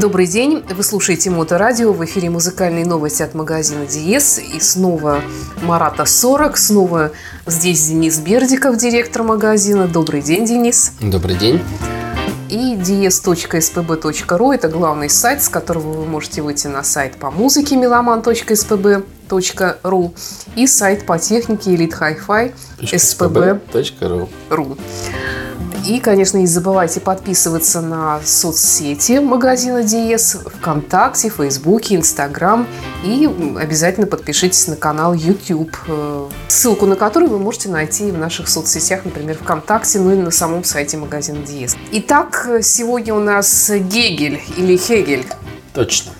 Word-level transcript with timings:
Добрый 0.00 0.26
день, 0.26 0.64
вы 0.68 0.82
слушаете 0.82 1.30
Моторадио, 1.30 1.94
в 1.94 2.04
эфире 2.04 2.28
музыкальные 2.28 2.84
новости 2.84 3.22
от 3.22 3.32
магазина 3.34 3.86
Диес. 3.86 4.38
И 4.38 4.60
снова 4.60 5.22
Марата 5.62 6.04
40, 6.04 6.58
снова 6.58 7.12
здесь 7.46 7.86
Денис 7.86 8.18
Бердиков, 8.18 8.76
директор 8.76 9.22
магазина. 9.22 9.88
Добрый 9.88 10.20
день, 10.20 10.44
Денис. 10.44 10.92
Добрый 11.00 11.36
день. 11.36 11.62
И 12.50 12.76
ds.spb.ru– 12.76 14.54
это 14.54 14.68
главный 14.68 15.08
сайт, 15.08 15.42
с 15.42 15.48
которого 15.48 15.92
вы 15.92 16.04
можете 16.04 16.42
выйти 16.42 16.66
на 16.66 16.82
сайт 16.82 17.16
по 17.16 17.30
музыке 17.30 17.76
meloman.spb.ru 17.76 20.14
и 20.56 20.66
сайт 20.66 21.06
по 21.06 21.18
технике 21.18 21.74
Elite 21.74 21.98
Hi-Fi 21.98 22.52
spb.ru. 22.82 24.78
И, 25.86 26.00
конечно, 26.00 26.38
не 26.38 26.46
забывайте 26.46 27.00
подписываться 27.00 27.80
на 27.80 28.20
соцсети 28.24 29.20
магазина 29.20 29.82
Диес, 29.82 30.38
ВКонтакте, 30.58 31.28
Фейсбуке, 31.28 31.94
Инстаграм. 31.96 32.66
И 33.04 33.28
обязательно 33.60 34.06
подпишитесь 34.06 34.66
на 34.66 34.76
канал 34.76 35.14
YouTube, 35.14 35.76
э, 35.86 36.28
ссылку 36.48 36.86
на 36.86 36.96
который 36.96 37.28
вы 37.28 37.38
можете 37.38 37.68
найти 37.68 38.10
в 38.10 38.18
наших 38.18 38.48
соцсетях, 38.48 39.04
например, 39.04 39.36
ВКонтакте, 39.36 40.00
ну 40.00 40.12
и 40.12 40.16
на 40.16 40.30
самом 40.30 40.64
сайте 40.64 40.96
магазина 40.96 41.44
Диес. 41.46 41.76
Итак, 41.92 42.48
сегодня 42.62 43.14
у 43.14 43.20
нас 43.20 43.70
Гегель 43.70 44.40
или 44.56 44.76
Хегель. 44.76 45.26
Точно. 45.72 46.12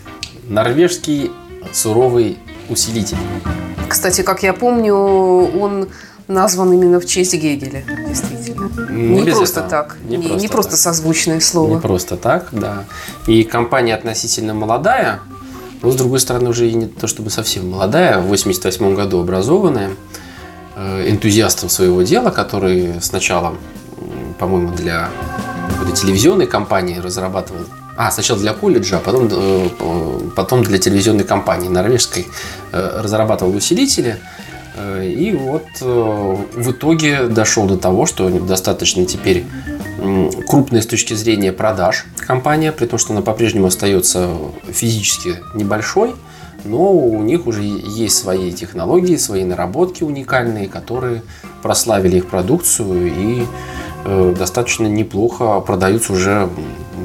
Норвежский 0.49 1.33
суровый 1.73 2.39
усилитель. 2.69 3.17
Кстати, 3.89 4.23
как 4.23 4.43
я 4.43 4.53
помню, 4.53 4.95
он 4.95 5.89
назван 6.29 6.73
именно 6.73 7.01
в 7.01 7.07
честь 7.07 7.35
Гегеля, 7.35 7.85
действительно. 8.09 8.71
Не, 8.91 9.21
не 9.21 9.31
просто 9.31 9.61
этого. 9.61 9.71
так, 9.71 9.97
Не 10.05 10.17
не, 10.17 10.27
просто 10.27 10.43
не 10.43 10.49
просто 10.49 10.71
так. 10.73 10.81
созвучное 10.81 11.41
слово. 11.41 11.75
Не 11.75 11.81
просто 11.81 12.17
так, 12.17 12.49
да. 12.53 12.85
И 13.27 13.45
компания 13.45 13.95
относительно 13.95 14.55
молодая, 14.55 15.21
но, 15.83 15.91
с 15.91 15.97
другой 15.97 16.21
стороны, 16.21 16.51
уже 16.51 16.69
и 16.69 16.75
не 16.75 16.87
то 16.87 17.07
чтобы 17.07 17.31
совсем 17.31 17.71
молодая, 17.71 18.19
в 18.19 18.27
88 18.27 18.95
году 18.95 19.21
образованная, 19.21 19.91
э, 20.77 21.11
энтузиастом 21.11 21.69
своего 21.69 22.03
дела, 22.03 22.31
который 22.31 22.95
сначала, 23.01 23.55
по-моему, 24.39 24.73
для 24.75 25.11
телевизионной 25.95 26.47
компании 26.47 26.99
разрабатывал 26.99 27.61
а, 27.97 28.11
сначала 28.11 28.39
для 28.39 28.53
колледжа, 28.53 28.99
а 28.99 29.01
потом, 29.01 29.29
э, 29.31 29.69
потом 30.35 30.63
для 30.63 30.79
телевизионной 30.79 31.25
компании 31.25 31.69
норвежской 31.69 32.27
э, 32.73 33.01
разрабатывал 33.03 33.57
усилители. 33.57 34.19
Э, 34.77 35.05
И 35.07 35.33
вот 35.33 35.67
э, 35.81 36.37
в 36.55 36.71
итоге 36.71 37.27
дошел 37.29 37.67
до 37.67 37.77
того, 37.77 38.07
что 38.07 38.29
достаточно 38.29 39.05
теперь 39.07 39.45
крупная 40.47 40.83
с 40.83 40.87
точки 40.87 41.15
зрения 41.15 41.53
продаж 41.53 42.05
компания, 42.19 42.71
при 42.73 42.87
том, 42.87 42.99
что 42.99 43.13
она 43.13 43.23
по-прежнему 43.23 43.67
остается 43.67 44.31
физически 44.69 45.37
небольшой, 45.55 46.15
но 46.65 46.93
у 46.93 47.23
них 47.23 47.47
уже 47.47 47.63
есть 47.63 48.19
свои 48.19 48.53
технологии, 48.53 49.17
свои 49.17 49.45
наработки 49.45 50.05
уникальные, 50.05 50.69
которые 50.69 51.23
прославили 51.63 52.19
их 52.19 52.27
продукцию 52.27 53.07
и 53.07 53.47
э, 54.05 54.35
достаточно 54.39 54.87
неплохо 54.87 55.61
продаются 55.61 56.13
уже 56.13 56.49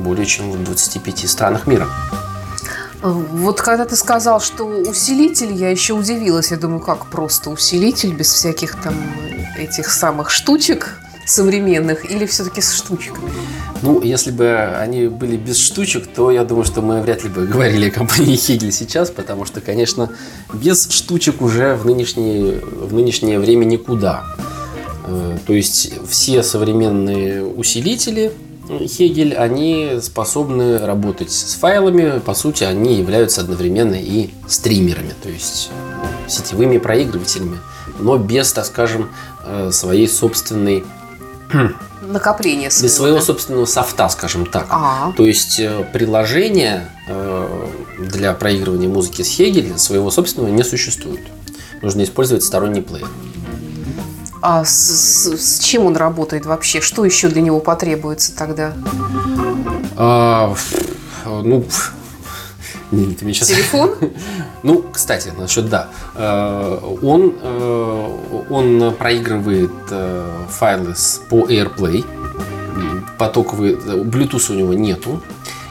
более 0.03 0.25
чем 0.25 0.51
в 0.51 0.63
25 0.63 1.29
странах 1.29 1.67
мира. 1.67 1.87
Вот 3.01 3.61
когда 3.61 3.85
ты 3.85 3.95
сказал, 3.95 4.39
что 4.39 4.63
усилитель, 4.63 5.53
я 5.53 5.69
еще 5.69 5.93
удивилась. 5.93 6.51
Я 6.51 6.57
думаю, 6.57 6.81
как 6.81 7.07
просто 7.07 7.49
усилитель 7.49 8.13
без 8.13 8.31
всяких 8.31 8.79
там 8.81 8.93
этих 9.57 9.89
самых 9.91 10.29
штучек 10.29 10.99
современных 11.25 12.09
или 12.09 12.25
все-таки 12.25 12.61
с 12.61 12.73
штучками? 12.73 13.31
Ну, 13.81 14.01
если 14.01 14.31
бы 14.31 14.53
они 14.79 15.07
были 15.07 15.37
без 15.37 15.57
штучек, 15.57 16.07
то 16.07 16.29
я 16.29 16.43
думаю, 16.43 16.65
что 16.65 16.81
мы 16.81 17.01
вряд 17.01 17.23
ли 17.23 17.29
бы 17.29 17.47
говорили 17.53 17.89
о 17.89 17.91
компании 17.91 18.35
Хигель 18.35 18.71
сейчас, 18.71 19.09
потому 19.09 19.45
что, 19.45 19.61
конечно, 19.61 20.11
без 20.53 20.89
штучек 20.89 21.41
уже 21.41 21.75
в 21.75 21.85
нынешнее, 21.85 22.59
в 22.59 22.93
нынешнее 22.93 23.39
время 23.39 23.65
никуда. 23.65 24.23
Э, 25.07 25.37
То 25.47 25.53
есть 25.53 25.93
все 26.07 26.43
современные 26.43 27.43
усилители 27.43 28.31
Хегель, 28.69 29.35
они 29.35 29.99
способны 30.01 30.77
работать 30.79 31.31
с 31.31 31.55
файлами, 31.55 32.19
по 32.19 32.33
сути, 32.33 32.63
они 32.63 32.95
являются 32.95 33.41
одновременно 33.41 33.95
и 33.95 34.29
стримерами, 34.47 35.13
то 35.21 35.29
есть 35.29 35.69
сетевыми 36.27 36.77
проигрывателями, 36.77 37.57
но 37.99 38.17
без, 38.17 38.53
так 38.53 38.65
скажем, 38.65 39.09
э, 39.45 39.71
своей 39.71 40.07
собственной 40.07 40.83
Накопление 42.01 42.71
своего. 42.71 42.87
без 42.87 42.95
своего 42.95 43.17
да? 43.17 43.23
собственного 43.23 43.65
софта, 43.65 44.09
скажем 44.09 44.45
так. 44.45 44.67
А, 44.69 45.11
То 45.15 45.25
есть 45.25 45.59
э, 45.59 45.85
приложения 45.93 46.89
э, 47.07 47.67
для 47.99 48.33
проигрывания 48.33 48.89
музыки 48.89 49.21
с 49.21 49.27
Хегеля 49.27 49.77
своего 49.77 50.11
собственного 50.11 50.51
не 50.51 50.63
существует. 50.63 51.21
Нужно 51.81 52.03
использовать 52.03 52.43
сторонний 52.43 52.81
плеер. 52.81 53.07
А 54.41 54.63
с, 54.65 54.69
с- 54.71 55.37
с 55.37 55.59
чем 55.59 55.85
он 55.85 55.95
работает 55.95 56.45
вообще? 56.45 56.81
Что 56.81 57.05
еще 57.05 57.27
для 57.29 57.41
него 57.41 57.59
потребуется 57.59 58.35
тогда? 58.35 58.73
А, 59.97 60.53
ну, 61.25 61.63
не, 62.91 63.13
ты 63.13 63.25
мне 63.25 63.33
сейчас- 63.33 63.49
Телефон? 63.49 63.95
Ну, 64.63 64.83
кстати, 64.93 65.31
насчет 65.35 65.69
да. 65.69 65.87
Э, 66.13 66.77
Он, 67.01 67.33
э, 67.41 68.43
он 68.51 68.93
проигрывает 68.93 69.71
э, 69.89 70.45
файлы 70.49 70.93
по 71.29 71.47
AirPlay. 71.47 72.05
Потоковый, 73.17 73.73
Bluetooth 73.75 74.51
у 74.51 74.55
него 74.55 74.73
нету. 74.75 75.21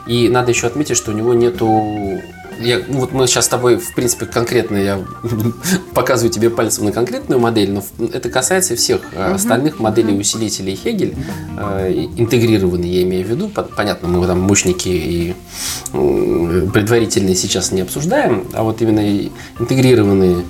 И 0.06 0.28
надо 0.28 0.50
еще 0.50 0.66
отметить, 0.66 0.97
что 0.97 1.12
у 1.12 1.14
него 1.14 1.34
нету... 1.34 2.20
Я, 2.60 2.81
ну 2.87 3.00
вот 3.00 3.12
мы 3.12 3.26
сейчас 3.26 3.47
с 3.47 3.48
тобой, 3.48 3.76
в 3.78 3.94
принципе, 3.94 4.26
конкретно 4.26 4.76
я 4.76 5.00
показываю 5.94 6.31
тебе 6.31 6.50
пальцем 6.50 6.84
на 6.84 6.93
конкретную 6.93 7.41
модель, 7.41 7.71
но 7.72 7.82
это 8.12 8.28
касается 8.28 8.76
всех 8.76 9.00
э, 9.12 9.32
остальных 9.34 9.78
моделей 9.81 10.19
усилителей 10.19 10.76
Хегель, 10.76 11.15
э, 11.59 11.91
интегрированные, 12.16 12.93
я 12.93 13.03
имею 13.03 13.26
в 13.26 13.31
виду. 13.31 13.48
Пон- 13.48 13.71
Понятно, 13.75 14.09
мы 14.09 14.26
там 14.26 14.41
мощники 14.41 14.88
и 14.88 15.34
предварительные 15.93 17.34
сейчас 17.34 17.72
не 17.72 17.81
обсуждаем, 17.81 18.47
а 18.53 18.62
вот 18.62 18.82
именно 18.82 19.31
интегрированные, 19.59 20.44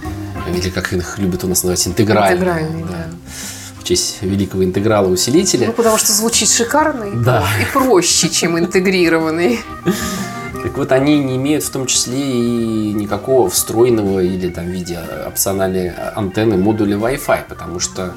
или 0.52 0.68
как 0.70 0.92
их 0.92 1.18
любят 1.18 1.44
у 1.44 1.46
нас 1.48 1.62
называть, 1.62 1.86
интегральные. 1.86 2.34
Интегральные, 2.34 2.84
да. 2.86 3.06
В 3.78 3.84
честь 3.84 4.18
великого 4.20 4.64
интеграла 4.64 5.08
усилителя. 5.08 5.68
Ну, 5.68 5.72
потому 5.72 5.96
что 5.96 6.12
звучит 6.12 6.48
шикарно 6.50 7.04
и, 7.04 7.16
Да. 7.24 7.44
и 7.60 7.72
проще, 7.72 8.28
чем 8.28 8.58
интегрированный. 8.58 9.60
Так 10.62 10.76
вот, 10.76 10.92
они 10.92 11.18
не 11.18 11.36
имеют 11.36 11.64
в 11.64 11.70
том 11.70 11.86
числе 11.86 12.18
и 12.18 12.92
никакого 12.92 13.48
встроенного 13.48 14.20
или 14.20 14.50
там 14.50 14.66
в 14.66 14.68
виде 14.68 14.98
опциональной 15.26 15.90
антенны 16.14 16.56
модуля 16.56 16.96
Wi-Fi, 16.96 17.44
потому 17.48 17.80
что 17.80 18.12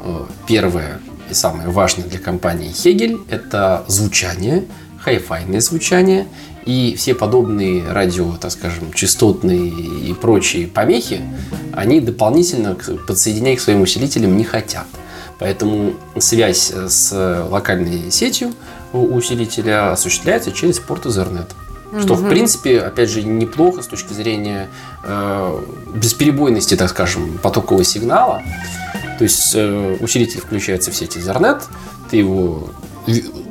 э, 0.00 0.24
первое 0.46 1.00
и 1.28 1.34
самое 1.34 1.68
важное 1.68 2.06
для 2.06 2.18
компании 2.18 2.70
Хегель– 2.70 3.20
это 3.28 3.84
звучание, 3.88 4.64
хай-файное 5.00 5.60
звучание, 5.60 6.26
и 6.64 6.94
все 6.96 7.14
подобные 7.14 7.90
радио, 7.90 8.36
так 8.36 8.52
скажем, 8.52 8.92
частотные 8.92 9.68
и 9.68 10.14
прочие 10.14 10.68
помехи, 10.68 11.22
они 11.72 12.00
дополнительно 12.00 12.76
подсоединять 13.06 13.58
к 13.58 13.60
своим 13.60 13.80
усилителям 13.80 14.36
не 14.36 14.44
хотят. 14.44 14.86
Поэтому 15.38 15.94
связь 16.18 16.70
с 16.70 17.46
локальной 17.50 18.10
сетью 18.10 18.52
у 18.92 19.14
усилителя 19.14 19.92
осуществляется 19.92 20.52
через 20.52 20.78
порт 20.78 21.06
Ethernet. 21.06 21.48
Что, 22.00 22.14
в 22.14 22.28
принципе, 22.28 22.80
опять 22.80 23.08
же, 23.08 23.22
неплохо 23.22 23.82
с 23.82 23.86
точки 23.86 24.12
зрения 24.12 24.68
э, 25.04 25.60
бесперебойности, 25.94 26.76
так 26.76 26.90
скажем, 26.90 27.38
потокового 27.38 27.84
сигнала. 27.84 28.42
То 29.18 29.24
есть 29.24 29.52
э, 29.54 29.96
усилитель 30.00 30.40
включается 30.40 30.90
в 30.90 30.96
сеть 30.96 31.16
Ethernet, 31.16 31.62
ты 32.10 32.18
его 32.18 32.68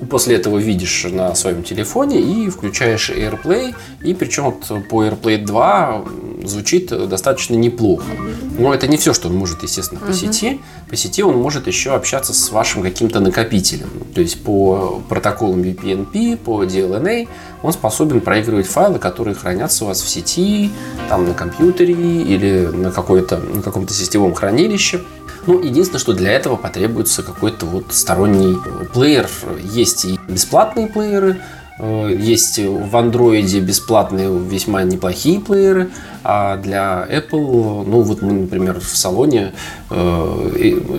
после 0.10 0.36
этого 0.36 0.58
видишь 0.58 1.06
на 1.10 1.34
своем 1.36 1.64
телефоне 1.64 2.22
и 2.22 2.50
включаешь 2.50 3.10
AirPlay. 3.10 3.76
И 4.04 4.14
причем 4.14 4.44
вот 4.46 4.88
по 4.88 5.06
AirPlay 5.06 5.44
2 5.44 6.06
звучит 6.50 6.88
достаточно 7.10 7.56
неплохо. 7.56 8.06
Но 8.58 8.74
это 8.74 8.88
не 8.88 8.98
все, 8.98 9.14
что 9.14 9.28
он 9.28 9.36
может, 9.36 9.64
естественно, 9.64 10.00
по 10.00 10.14
сети. 10.14 10.62
По 10.90 10.96
сети 10.96 11.24
он 11.24 11.38
может 11.38 11.68
еще 11.68 11.94
общаться 11.94 12.34
с 12.34 12.52
вашим 12.52 12.82
каким-то 12.82 13.20
накопителем. 13.20 13.90
То 14.14 14.22
есть 14.22 14.42
по 14.44 15.02
протоколам 15.10 15.62
VPNP, 15.62 16.38
по 16.38 16.64
DLNA 16.64 17.28
он 17.62 17.74
способен 17.74 18.22
проигрывать 18.22 18.68
файлы, 18.68 19.00
которые 19.00 19.36
хранятся 19.36 19.86
у 19.86 19.88
вас 19.88 20.02
в 20.02 20.08
сети, 20.08 20.72
там 21.10 21.28
на 21.28 21.34
компьютере 21.34 21.94
или 21.94 22.68
на, 22.68 22.92
какой-то, 22.92 23.38
на 23.38 23.62
каком-то 23.62 23.94
сетевом 23.94 24.34
хранилище. 24.34 25.02
Ну, 25.48 25.62
единственное, 25.62 26.00
что 26.00 26.12
для 26.12 26.32
этого 26.34 26.58
потребуется 26.58 27.24
какой-то 27.24 27.66
вот 27.66 27.86
сторонний 27.92 28.58
плеер. 28.94 29.30
Есть 29.64 30.04
и 30.04 30.20
бесплатные 30.28 30.88
плееры, 30.88 31.42
есть 31.80 32.58
в 32.58 32.96
Android 32.96 33.60
бесплатные 33.60 34.36
весьма 34.36 34.84
неплохие 34.84 35.40
плееры, 35.40 35.90
а 36.24 36.58
для 36.58 37.08
Apple, 37.10 37.86
ну 37.88 38.02
вот 38.02 38.22
мы, 38.22 38.34
например, 38.34 38.80
в 38.80 38.98
салоне 38.98 39.54
э, 39.90 39.96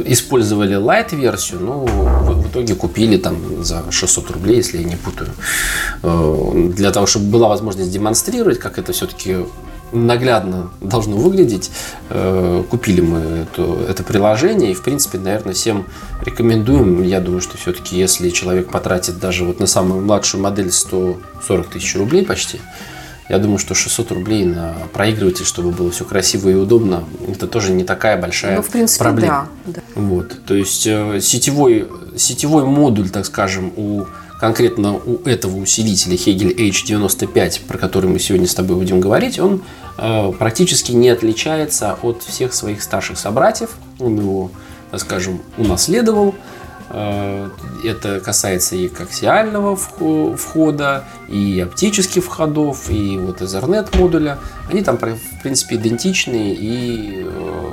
использовали 0.06 0.76
Lite-версию, 0.76 1.60
но 1.60 1.84
в, 1.84 2.42
в 2.42 2.48
итоге 2.48 2.74
купили 2.74 3.16
там 3.16 3.64
за 3.64 3.90
600 3.90 4.30
рублей, 4.30 4.56
если 4.56 4.78
я 4.78 4.84
не 4.84 4.96
путаю, 4.96 5.30
э, 6.02 6.70
для 6.76 6.92
того, 6.92 7.06
чтобы 7.06 7.26
была 7.26 7.48
возможность 7.48 7.90
демонстрировать, 7.90 8.58
как 8.58 8.78
это 8.78 8.92
все-таки 8.92 9.38
наглядно 9.92 10.70
должно 10.80 11.16
выглядеть. 11.16 11.70
Э, 12.10 12.62
купили 12.68 13.00
мы 13.00 13.18
это, 13.18 13.78
это 13.88 14.02
приложение 14.02 14.72
и, 14.72 14.74
в 14.74 14.82
принципе, 14.82 15.18
наверное, 15.18 15.54
всем 15.54 15.86
рекомендуем. 16.24 17.02
Я 17.02 17.20
думаю, 17.20 17.40
что 17.40 17.56
все-таки, 17.56 17.96
если 17.96 18.30
человек 18.30 18.70
потратит 18.70 19.18
даже 19.18 19.44
вот 19.44 19.60
на 19.60 19.66
самую 19.66 20.02
младшую 20.02 20.42
модель 20.42 20.72
140 20.72 21.68
тысяч 21.68 21.96
рублей 21.96 22.24
почти, 22.24 22.60
я 23.28 23.38
думаю, 23.38 23.58
что 23.58 23.74
600 23.74 24.10
рублей 24.12 24.44
на 24.44 24.74
проигрыватель, 24.92 25.44
чтобы 25.44 25.70
было 25.70 25.90
все 25.90 26.04
красиво 26.04 26.48
и 26.48 26.54
удобно, 26.54 27.04
это 27.28 27.46
тоже 27.46 27.72
не 27.72 27.84
такая 27.84 28.20
большая 28.20 28.56
ну, 28.56 28.62
в 28.62 28.70
принципе, 28.70 29.04
проблема. 29.04 29.48
Да, 29.66 29.72
да. 29.74 30.00
Вот, 30.00 30.34
то 30.46 30.54
есть 30.54 30.86
э, 30.86 31.20
сетевой, 31.20 31.88
сетевой 32.16 32.64
модуль, 32.64 33.10
так 33.10 33.26
скажем, 33.26 33.72
у 33.76 34.06
конкретно 34.38 34.94
у 34.94 35.16
этого 35.24 35.56
усилителя 35.56 36.14
Hegel 36.14 36.54
H95, 36.56 37.66
про 37.66 37.78
который 37.78 38.08
мы 38.08 38.18
сегодня 38.18 38.46
с 38.46 38.54
тобой 38.54 38.76
будем 38.76 39.00
говорить, 39.00 39.38
он 39.38 39.62
э, 39.96 40.32
практически 40.38 40.92
не 40.92 41.08
отличается 41.08 41.98
от 42.02 42.22
всех 42.22 42.54
своих 42.54 42.82
старших 42.82 43.18
собратьев. 43.18 43.70
Он 43.98 44.18
его, 44.18 44.50
так 44.90 45.00
скажем, 45.00 45.40
унаследовал. 45.56 46.34
Э, 46.90 47.50
это 47.84 48.20
касается 48.20 48.76
и 48.76 48.88
коаксиального 48.88 49.76
входа, 49.76 51.04
и 51.28 51.60
оптических 51.60 52.24
входов, 52.24 52.90
и 52.90 53.18
вот 53.18 53.42
Ethernet 53.42 53.96
модуля. 53.98 54.38
Они 54.70 54.82
там, 54.82 54.96
в 54.96 55.42
принципе, 55.42 55.76
идентичные. 55.76 56.54
И, 56.54 57.26
э, 57.26 57.70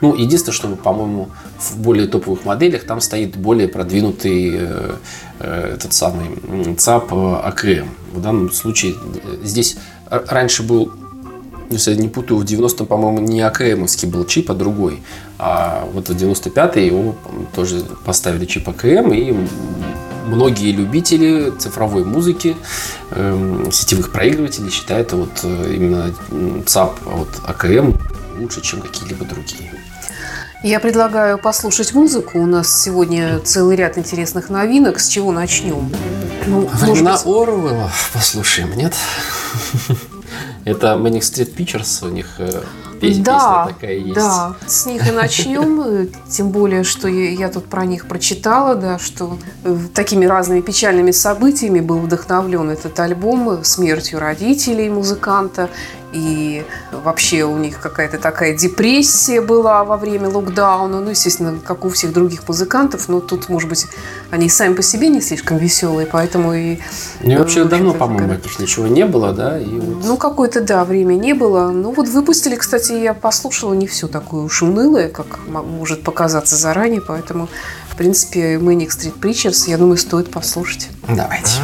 ну, 0.00 0.14
единственное, 0.14 0.54
что, 0.54 0.68
по-моему, 0.76 1.28
в 1.58 1.78
более 1.78 2.06
топовых 2.08 2.44
моделях 2.44 2.84
там 2.84 3.00
стоит 3.00 3.36
более 3.36 3.68
продвинутый 3.68 4.52
э, 4.54 4.94
этот 5.40 5.92
самый 5.92 6.74
ЦАП 6.76 7.12
АКМ. 7.12 7.88
В 8.12 8.22
данном 8.22 8.50
случае 8.50 8.94
здесь 9.42 9.76
раньше 10.08 10.62
был 10.62 10.92
если 11.70 11.92
я 11.92 11.96
не 11.96 12.08
путаю, 12.08 12.38
в 12.38 12.44
90-м, 12.44 12.86
по-моему, 12.86 13.20
не 13.20 13.40
АКМовский 13.40 14.08
был 14.08 14.24
чип, 14.24 14.50
а 14.50 14.54
другой. 14.54 15.02
А 15.38 15.88
вот 15.92 16.08
в 16.08 16.12
95-й 16.12 16.86
его 16.86 17.14
тоже 17.54 17.82
поставили 18.04 18.44
чип 18.44 18.68
АКМ, 18.68 19.12
и 19.12 19.34
многие 20.26 20.72
любители 20.72 21.50
цифровой 21.58 22.04
музыки, 22.04 22.56
э, 23.10 23.66
сетевых 23.72 24.12
проигрывателей 24.12 24.70
считают 24.70 25.12
вот 25.12 25.40
э, 25.42 25.74
именно 25.74 26.14
ЦАП 26.66 26.98
от 27.06 27.28
АКМ 27.46 27.94
лучше, 28.38 28.60
чем 28.60 28.80
какие-либо 28.80 29.24
другие. 29.24 29.70
Я 30.62 30.80
предлагаю 30.80 31.36
послушать 31.36 31.92
музыку. 31.92 32.38
У 32.38 32.46
нас 32.46 32.82
сегодня 32.82 33.38
целый 33.40 33.76
ряд 33.76 33.98
интересных 33.98 34.48
новинок. 34.48 34.98
С 34.98 35.08
чего 35.08 35.30
начнем? 35.30 35.92
Ну, 36.46 36.66
Времена 36.72 37.12
быть... 37.12 37.26
Орвелла 37.26 37.90
послушаем, 38.14 38.74
нет? 38.74 38.94
Это 40.64 40.94
Manic 40.94 41.20
Street 41.20 41.54
Pictures, 41.54 42.06
у 42.06 42.10
них 42.10 42.26
э, 42.38 42.62
песня, 43.00 43.24
да, 43.24 43.64
песня 43.66 43.74
такая 43.74 43.96
есть. 43.98 44.14
Да, 44.14 44.56
с 44.66 44.86
них 44.86 45.06
и 45.06 45.12
начнем. 45.12 46.08
Тем 46.28 46.50
более, 46.50 46.84
что 46.84 47.08
я 47.08 47.48
тут 47.50 47.66
про 47.66 47.84
них 47.84 48.06
прочитала, 48.06 48.74
да, 48.74 48.98
что 48.98 49.38
э, 49.64 49.76
такими 49.94 50.24
разными 50.24 50.60
печальными 50.62 51.10
событиями 51.10 51.80
был 51.80 51.98
вдохновлен 51.98 52.70
этот 52.70 52.98
альбом 52.98 53.62
смертью 53.64 54.20
родителей 54.20 54.88
музыканта 54.88 55.68
и 56.14 56.64
вообще 56.92 57.44
у 57.44 57.56
них 57.58 57.80
какая-то 57.80 58.18
такая 58.18 58.56
депрессия 58.56 59.40
была 59.40 59.84
во 59.84 59.96
время 59.96 60.28
локдауна, 60.28 61.00
ну, 61.00 61.10
естественно, 61.10 61.58
как 61.58 61.84
у 61.84 61.90
всех 61.90 62.12
других 62.12 62.48
музыкантов, 62.48 63.08
но 63.08 63.20
тут, 63.20 63.48
может 63.48 63.68
быть, 63.68 63.86
они 64.30 64.48
сами 64.48 64.74
по 64.74 64.82
себе 64.82 65.08
не 65.08 65.20
слишком 65.20 65.58
веселые, 65.58 66.06
поэтому 66.06 66.54
и... 66.54 66.78
Ну, 67.20 67.32
и 67.32 67.36
вообще 67.36 67.64
давно, 67.64 67.92
по-моему, 67.94 68.34
таких 68.34 68.58
ничего 68.60 68.86
не 68.86 69.04
было, 69.04 69.32
да? 69.32 69.58
И 69.58 69.80
вот... 69.80 70.04
Ну, 70.04 70.16
какое-то, 70.16 70.60
да, 70.60 70.84
время 70.84 71.14
не 71.14 71.32
было. 71.32 71.70
Ну, 71.70 71.92
вот 71.92 72.08
выпустили, 72.08 72.54
кстати, 72.54 72.92
я 72.92 73.12
послушала 73.12 73.74
не 73.74 73.88
все 73.88 74.06
такое 74.06 74.42
уж 74.42 74.62
унылое, 74.62 75.08
как 75.08 75.40
может 75.48 76.04
показаться 76.04 76.56
заранее, 76.56 77.00
поэтому, 77.00 77.48
в 77.90 77.96
принципе, 77.96 78.54
Manic 78.54 78.88
Street 78.88 79.18
Preachers, 79.20 79.68
я 79.68 79.78
думаю, 79.78 79.96
стоит 79.96 80.30
послушать. 80.30 80.88
Давайте. 81.08 81.58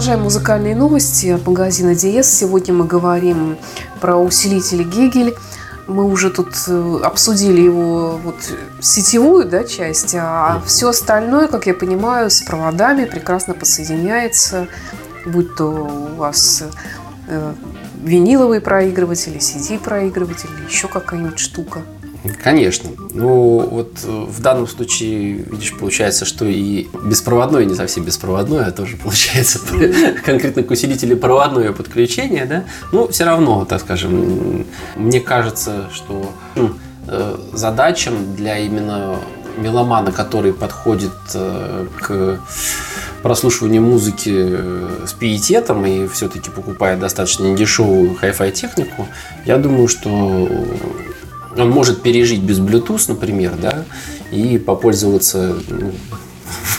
Продолжаем 0.00 0.24
музыкальные 0.24 0.74
новости 0.74 1.26
от 1.26 1.46
магазина 1.46 1.90
DS. 1.90 2.22
Сегодня 2.22 2.72
мы 2.72 2.86
говорим 2.86 3.58
про 4.00 4.16
усилители 4.16 4.82
Гегель. 4.82 5.36
Мы 5.88 6.04
уже 6.10 6.30
тут 6.30 6.54
э, 6.68 7.00
обсудили 7.04 7.60
его 7.60 8.18
вот 8.24 8.36
сетевую 8.80 9.44
да, 9.44 9.62
часть, 9.64 10.14
а 10.18 10.62
все 10.64 10.88
остальное, 10.88 11.48
как 11.48 11.66
я 11.66 11.74
понимаю, 11.74 12.30
с 12.30 12.40
проводами 12.40 13.04
прекрасно 13.04 13.52
подсоединяется, 13.52 14.68
будь 15.26 15.54
то 15.54 15.66
у 15.66 16.16
вас 16.16 16.62
э, 17.28 17.52
виниловый 18.02 18.62
проигрыватель, 18.62 19.36
CD-проигрыватель, 19.36 20.48
еще 20.66 20.88
какая-нибудь 20.88 21.38
штука. 21.38 21.82
Конечно. 22.42 22.90
Ну, 23.14 23.60
вот 23.60 23.92
э, 24.04 24.08
в 24.08 24.40
данном 24.40 24.66
случае, 24.66 25.32
видишь, 25.32 25.76
получается, 25.76 26.24
что 26.24 26.44
и 26.44 26.86
беспроводное, 27.02 27.64
не 27.64 27.74
совсем 27.74 28.04
беспроводное, 28.04 28.66
а 28.66 28.70
тоже 28.72 28.96
получается 28.96 29.58
конкретно 30.24 30.62
к 30.62 30.70
усилителю 30.70 31.16
проводное 31.16 31.72
подключение, 31.72 32.44
да. 32.44 32.64
Ну, 32.92 33.08
все 33.08 33.24
равно, 33.24 33.64
так 33.64 33.80
скажем, 33.80 34.66
мне 34.96 35.20
кажется, 35.20 35.88
что 35.94 36.30
э, 37.06 37.36
задачам 37.52 38.36
для 38.36 38.58
именно 38.58 39.16
меломана, 39.56 40.12
который 40.12 40.52
подходит 40.52 41.12
э, 41.34 41.86
к 42.00 42.38
прослушиванию 43.22 43.82
музыки 43.82 45.06
с 45.06 45.12
пиететом 45.12 45.84
и 45.84 46.06
все-таки 46.08 46.50
покупает 46.50 47.00
достаточно 47.00 47.44
недешевую 47.44 48.14
хай-фай 48.14 48.50
технику, 48.50 49.06
я 49.44 49.58
думаю, 49.58 49.88
что 49.88 50.48
он 51.56 51.70
может 51.70 52.02
пережить 52.02 52.40
без 52.40 52.58
Bluetooth, 52.58 53.04
например, 53.08 53.52
да, 53.60 53.84
и 54.30 54.58
попользоваться, 54.58 55.56
ну, 55.68 55.92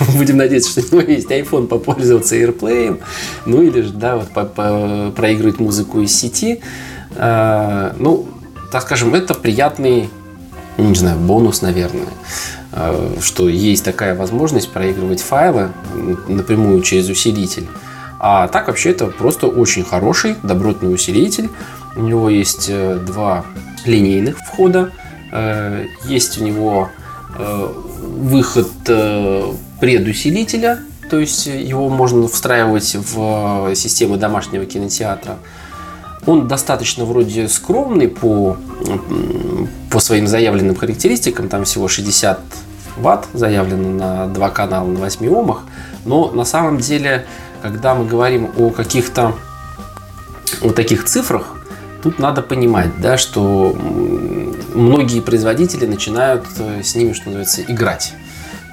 будем 0.18 0.38
надеяться, 0.38 0.70
что 0.70 0.96
у 0.96 1.02
него 1.02 1.12
есть 1.12 1.30
iPhone, 1.30 1.68
попользоваться 1.68 2.36
AirPlay, 2.36 3.02
ну 3.46 3.62
или 3.62 3.82
же, 3.82 3.94
да, 3.94 4.18
вот 4.18 4.32
по 4.32 5.12
проигрывать 5.16 5.60
музыку 5.60 6.02
из 6.02 6.16
сети. 6.16 6.62
А, 7.18 7.96
ну, 8.00 8.28
так 8.72 8.84
скажем, 8.84 9.14
это 9.14 9.34
приятный, 9.34 10.10
ну, 10.78 10.90
не 10.90 10.96
знаю, 10.96 11.20
бонус, 11.20 11.62
наверное, 11.62 12.08
а, 12.72 13.18
что 13.22 13.50
есть 13.50 13.84
такая 13.84 14.16
возможность 14.16 14.70
проигрывать 14.70 15.22
файлы 15.22 15.72
напрямую 16.28 16.82
через 16.82 17.10
усилитель. 17.10 17.68
А 18.24 18.48
так 18.48 18.68
вообще 18.68 18.92
это 18.92 19.08
просто 19.08 19.48
очень 19.48 19.84
хороший, 19.84 20.36
добротный 20.44 20.94
усилитель. 20.94 21.50
У 21.96 22.02
него 22.02 22.30
есть 22.30 22.68
э, 22.70 23.00
два 23.04 23.46
линейных 23.86 24.38
входа. 24.40 24.92
Э, 25.32 25.86
есть 26.06 26.40
у 26.40 26.44
него 26.44 26.90
э, 27.38 27.74
выход 28.02 28.72
э, 28.88 29.54
предусилителя, 29.80 30.80
то 31.10 31.20
есть 31.20 31.46
его 31.48 31.90
можно 31.90 32.28
встраивать 32.28 32.96
в 32.96 33.74
систему 33.76 34.18
домашнего 34.18 34.66
кинотеатра. 34.66 35.38
Он 36.26 36.48
достаточно 36.48 37.04
вроде 37.04 37.48
скромный 37.48 38.08
по, 38.08 38.56
по 39.90 40.00
своим 40.00 40.28
заявленным 40.28 40.76
характеристикам, 40.76 41.50
там 41.50 41.64
всего 41.66 41.88
60 41.88 42.40
ватт 42.98 43.28
заявлено 43.34 43.90
на 43.90 44.28
два 44.28 44.50
канала 44.50 44.88
на 44.88 45.00
8 45.00 45.28
омах, 45.28 45.64
но 46.06 46.32
на 46.32 46.46
самом 46.46 46.78
деле, 46.78 47.26
когда 47.62 47.96
мы 47.96 48.06
говорим 48.06 48.52
о 48.58 48.70
каких-то 48.70 49.34
вот 50.62 50.76
таких 50.76 51.06
цифрах, 51.06 51.61
Тут 52.02 52.20
надо 52.20 52.42
понимать, 52.42 53.00
да, 53.00 53.18
что 53.18 53.76
многие 54.74 55.22
производители 55.22 55.86
начинают 55.86 56.46
э, 56.58 56.82
с 56.84 56.96
ними, 56.96 57.14
что 57.14 57.26
называется, 57.26 57.62
играть. 57.62 58.14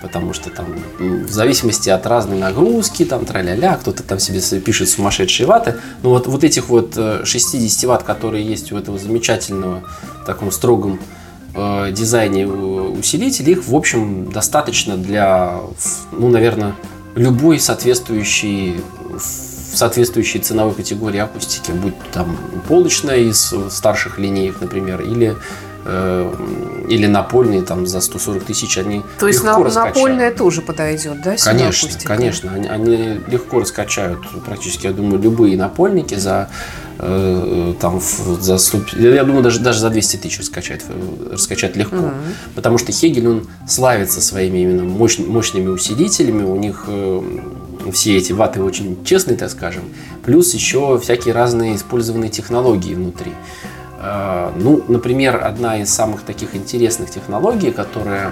Потому 0.01 0.33
что 0.33 0.49
там 0.51 0.67
в 0.99 1.31
зависимости 1.31 1.91
от 1.91 2.07
разной 2.07 2.39
нагрузки, 2.39 3.05
там 3.05 3.27
тра-ля-ля, 3.27 3.75
кто-то 3.75 4.03
там 4.03 4.19
себе 4.19 4.41
пишет 4.61 4.89
сумасшедшие 4.89 5.47
ваты. 5.47 5.75
Но 6.03 6.11
вот, 6.11 6.27
вот 6.27 6.45
этих 6.45 6.69
вот 6.69 6.95
60 7.25 7.85
э, 7.85 7.87
ватт, 7.87 8.03
которые 8.05 8.47
есть 8.47 8.73
у 8.73 8.79
этого 8.79 8.99
замечательного, 8.99 9.83
таком 10.25 10.53
строгом 10.53 11.01
э, 11.55 11.91
дизайне 11.93 12.47
усилителей, 12.47 13.53
их, 13.53 13.67
в 13.67 13.75
общем, 13.75 14.31
достаточно 14.31 14.97
для, 14.97 15.61
ну, 16.13 16.29
наверное, 16.29 16.75
любой 17.15 17.59
соответствующий 17.59 18.77
в 19.73 19.77
соответствующей 19.77 20.39
ценовой 20.39 20.75
категории 20.75 21.19
акустики, 21.19 21.71
будь 21.73 21.95
там 22.13 22.37
полочная 22.69 23.19
из 23.19 23.55
старших 23.71 24.19
линеек, 24.19 24.61
например, 24.61 25.01
или 25.03 25.37
э, 25.85 26.35
или 26.89 27.07
напольные 27.07 27.63
там 27.63 27.87
за 27.87 28.01
140 28.01 28.45
тысяч 28.45 28.79
они 28.79 29.03
То 29.19 29.27
есть 29.27 29.43
легко 29.45 29.65
на, 29.65 29.85
напольная 29.85 30.33
тоже 30.33 30.63
подойдет, 30.63 31.23
да? 31.23 31.37
Конечно, 31.37 31.89
конечно. 32.05 32.53
Они, 32.53 32.69
они 32.69 33.21
легко 33.27 33.61
раскачают 33.61 34.21
практически, 34.45 34.87
я 34.87 34.93
думаю, 34.93 35.21
любые 35.21 35.57
напольники 35.57 36.15
за 36.15 36.49
э, 36.99 37.75
там 37.81 38.01
за 38.01 38.59
100, 38.59 38.79
я 38.99 39.25
думаю 39.25 39.43
даже 39.43 39.61
даже 39.61 39.81
за 39.81 39.91
200 39.91 40.17
тысяч 40.17 40.39
раскачать 40.39 40.83
раскачать 41.31 41.77
легко, 41.77 41.97
угу. 41.97 42.13
потому 42.55 42.79
что 42.79 42.93
Хегель 42.93 43.29
он 43.29 43.49
славится 43.67 44.21
своими 44.21 44.59
именно 44.59 44.85
мощ, 44.85 45.19
мощными 45.19 45.69
усилителями, 45.69 46.43
у 46.43 46.57
них 46.57 46.85
э, 46.87 47.23
все 47.93 48.17
эти 48.17 48.33
ваты 48.33 48.63
очень 48.63 49.05
честные, 49.05 49.37
так 49.37 49.51
скажем. 49.51 49.85
Плюс 50.25 50.55
еще 50.55 50.99
всякие 50.99 51.35
разные 51.35 51.77
использованные 51.77 52.31
технологии 52.31 52.95
внутри. 52.95 53.33
А, 54.01 54.53
ну, 54.57 54.83
например, 54.89 55.45
одна 55.45 55.79
из 55.79 55.93
самых 55.93 56.23
таких 56.23 56.55
интересных 56.55 57.11
технологий, 57.11 57.71
которая 57.71 58.31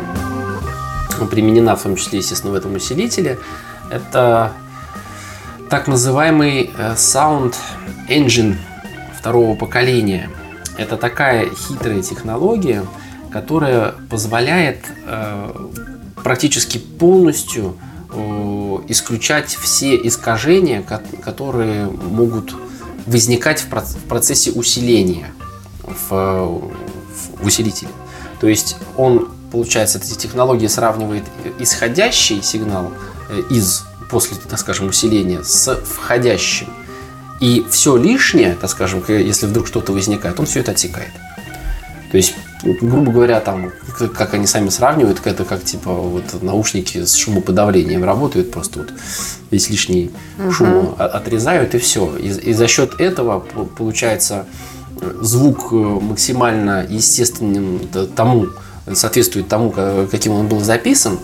применена 1.31 1.75
в 1.77 1.83
том 1.83 1.97
числе, 1.97 2.19
естественно, 2.19 2.53
в 2.53 2.57
этом 2.57 2.75
усилителе, 2.75 3.39
это 3.91 4.53
так 5.71 5.89
называемый 5.89 6.71
э, 6.77 6.95
Sound 6.95 7.55
Engine 8.09 8.57
второго 9.19 9.57
поколения. 9.57 10.31
Это 10.79 10.97
такая 10.97 11.49
хитрая 11.51 12.03
технология, 12.03 12.85
которая 13.33 13.95
позволяет 14.09 14.85
э, 15.07 15.69
практически 16.23 16.79
полностью 16.79 17.77
Э, 18.76 18.85
исключать 18.88 19.54
все 19.54 19.97
искажения, 19.97 20.83
которые 21.23 21.87
могут 21.87 22.54
возникать 23.06 23.61
в 23.61 23.99
процессе 24.09 24.50
усиления 24.52 25.33
в, 25.83 26.11
в 26.11 27.47
усилителе. 27.47 27.90
То 28.40 28.49
есть 28.49 28.76
он, 28.97 29.28
получается, 29.50 29.99
эти 29.99 30.14
технологии 30.14 30.66
сравнивает 30.66 31.25
исходящий 31.59 32.42
сигнал 32.42 32.92
э, 33.30 33.42
из 33.50 33.85
после, 34.11 34.37
так 34.37 34.59
скажем, 34.59 34.88
усиления 34.88 35.42
с 35.42 35.75
входящим. 35.76 36.68
И 37.40 37.66
все 37.71 37.97
лишнее, 37.97 38.56
так 38.59 38.71
скажем, 38.71 39.04
если 39.09 39.47
вдруг 39.47 39.66
что-то 39.66 39.92
возникает, 39.92 40.40
он 40.40 40.47
все 40.47 40.61
это 40.61 40.73
отсекает. 40.73 41.11
То 42.11 42.16
есть 42.16 42.35
грубо 42.63 43.13
говоря, 43.13 43.41
там, 43.41 43.71
как 44.17 44.35
они 44.35 44.47
сами 44.47 44.69
сравнивают, 44.69 45.21
это 45.25 45.45
как 45.45 45.63
типа 45.63 45.93
вот 45.93 46.43
наушники 46.43 47.05
с 47.05 47.15
шумоподавлением 47.15 48.05
работают, 48.05 48.51
просто 48.51 48.81
вот 48.81 48.93
весь 49.51 49.71
лишний 49.71 50.11
угу. 50.39 50.51
шум 50.51 50.95
отрезают 50.99 51.75
и 51.75 51.79
все. 51.79 52.17
И, 52.17 52.29
и 52.29 52.53
за 52.53 52.67
счет 52.67 53.01
этого 53.01 53.41
получается 53.77 54.47
звук 55.21 55.73
э, 55.73 55.77
максимально 55.77 56.87
естественным 56.89 57.81
тому, 58.15 58.49
соответствует 58.93 59.49
тому, 59.49 59.71
каким 60.11 60.33
он 60.33 60.49
был 60.49 60.61
записан, 60.61 61.19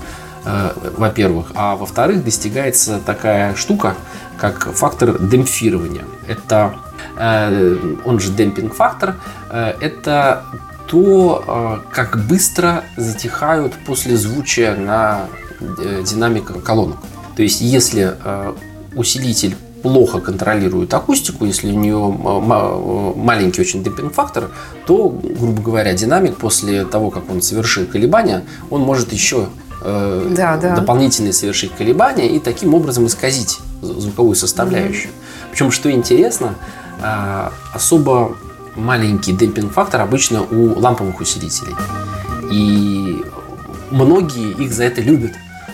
э, 0.44 0.70
во-первых, 0.96 1.52
а 1.54 1.76
во-вторых, 1.76 2.24
достигается 2.24 3.00
такая 3.04 3.54
штука, 3.54 3.94
как 4.38 4.72
фактор 4.74 5.18
демпфирования. 5.18 6.04
Это 6.28 6.74
э, 7.16 7.76
он 8.04 8.20
же 8.20 8.32
демпинг-фактор, 8.32 9.16
это 9.50 10.44
то, 10.88 11.44
а, 11.46 11.80
как 11.92 12.26
быстро 12.26 12.84
затихают 12.96 13.72
после 13.86 14.16
звучия 14.16 14.76
на 14.76 15.26
э, 15.60 16.02
динамик 16.06 16.62
колонок. 16.62 16.98
То 17.36 17.42
есть, 17.42 17.60
если 17.60 18.14
а, 18.24 18.54
усилитель 18.94 19.56
плохо 19.82 20.20
контролирует 20.20 20.94
акустику, 20.94 21.44
если 21.44 21.72
у 21.72 21.78
нее 21.78 21.98
маленький 23.16 23.60
очень 23.60 23.82
демпинг-фактор, 23.82 24.50
то, 24.86 25.08
грубо 25.08 25.60
говоря, 25.60 25.92
динамик 25.92 26.36
после 26.36 26.84
того, 26.84 27.10
как 27.10 27.28
он 27.30 27.42
совершил 27.42 27.86
колебания, 27.86 28.44
он 28.70 28.82
может 28.82 29.12
еще 29.12 29.48
э, 29.82 30.32
да, 30.36 30.56
да. 30.56 30.76
дополнительные 30.76 31.32
совершить 31.32 31.72
колебания 31.72 32.28
и 32.28 32.38
таким 32.38 32.74
образом 32.74 33.06
исказить 33.06 33.58
звуковую 33.82 34.36
составляющую. 34.36 35.10
Mm-hmm. 35.10 35.48
Причем, 35.50 35.70
что 35.72 35.90
интересно, 35.90 36.54
а, 37.02 37.52
особо 37.74 38.36
маленький 38.76 39.32
демпинг-фактор 39.32 40.00
обычно 40.00 40.42
у 40.42 40.78
ламповых 40.78 41.20
усилителей. 41.20 41.74
И 42.50 43.22
многие 43.90 44.52
их 44.52 44.72
за 44.72 44.84
это 44.84 45.00
любят. 45.00 45.32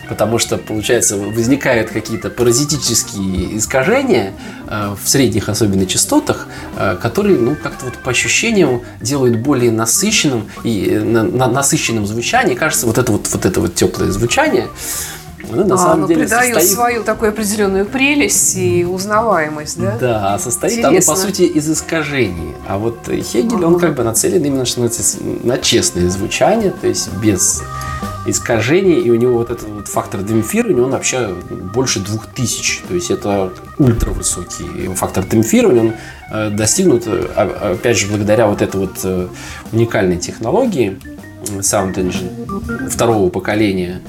Потому 0.08 0.38
что, 0.38 0.56
получается, 0.56 1.18
возникают 1.18 1.90
какие-то 1.90 2.30
паразитические 2.30 3.58
искажения 3.58 4.32
э, 4.66 4.96
в 5.02 5.06
средних 5.06 5.50
особенно 5.50 5.84
частотах, 5.84 6.48
э, 6.76 6.96
которые, 7.00 7.38
ну, 7.38 7.54
как-то 7.54 7.84
вот 7.84 7.98
по 7.98 8.10
ощущениям 8.10 8.80
делают 9.02 9.36
более 9.36 9.70
насыщенным 9.70 10.48
и 10.64 10.88
э, 10.90 11.04
на, 11.04 11.24
на, 11.24 11.46
насыщенным 11.46 12.06
звучание. 12.06 12.56
Кажется, 12.56 12.86
вот 12.86 12.96
это 12.96 13.12
вот, 13.12 13.28
вот 13.30 13.44
это 13.44 13.60
вот 13.60 13.74
теплое 13.74 14.10
звучание, 14.10 14.68
она 15.52 15.64
на 15.64 15.74
а, 15.74 15.78
самом 15.78 16.08
деле 16.08 16.22
придает 16.22 16.54
состоит... 16.54 16.74
свою 16.74 17.04
такую 17.04 17.30
определенную 17.30 17.86
прелесть 17.86 18.56
и 18.56 18.84
узнаваемость, 18.84 19.80
да? 19.80 19.98
Да, 19.98 20.34
а 20.34 20.38
состоит 20.38 20.78
Интересно. 20.78 21.12
оно, 21.12 21.20
по 21.20 21.26
сути, 21.26 21.42
из 21.42 21.70
искажений. 21.70 22.54
А 22.66 22.78
вот 22.78 23.08
Хегель, 23.08 23.64
он 23.64 23.78
как 23.78 23.94
бы 23.94 24.02
нацелен 24.02 24.44
именно 24.44 24.64
что 24.64 24.88
на 25.44 25.58
честное 25.58 26.10
звучание, 26.10 26.70
то 26.70 26.86
есть 26.86 27.12
без 27.14 27.62
искажений, 28.26 29.00
и 29.00 29.10
у 29.10 29.14
него 29.14 29.38
вот 29.38 29.50
этот 29.50 29.68
вот 29.68 29.88
фактор 29.88 30.22
демпфирования, 30.22 30.82
он 30.82 30.90
вообще 30.90 31.34
больше 31.72 32.00
двух 32.00 32.26
тысяч, 32.26 32.82
то 32.86 32.94
есть 32.94 33.10
это 33.10 33.52
ультравысокий 33.78 34.88
фактор 34.94 35.24
демпфирования, 35.24 35.80
он 35.80 35.94
э, 36.30 36.50
достигнут, 36.50 37.04
э, 37.06 37.72
опять 37.74 37.96
же, 37.96 38.06
благодаря 38.08 38.46
вот 38.46 38.60
этой 38.60 38.80
вот 38.80 38.98
э, 39.04 39.28
уникальной 39.72 40.18
технологии 40.18 40.98
Sound 41.44 41.94
Engine 41.94 42.88
второго 42.90 43.30
поколения, 43.30 44.02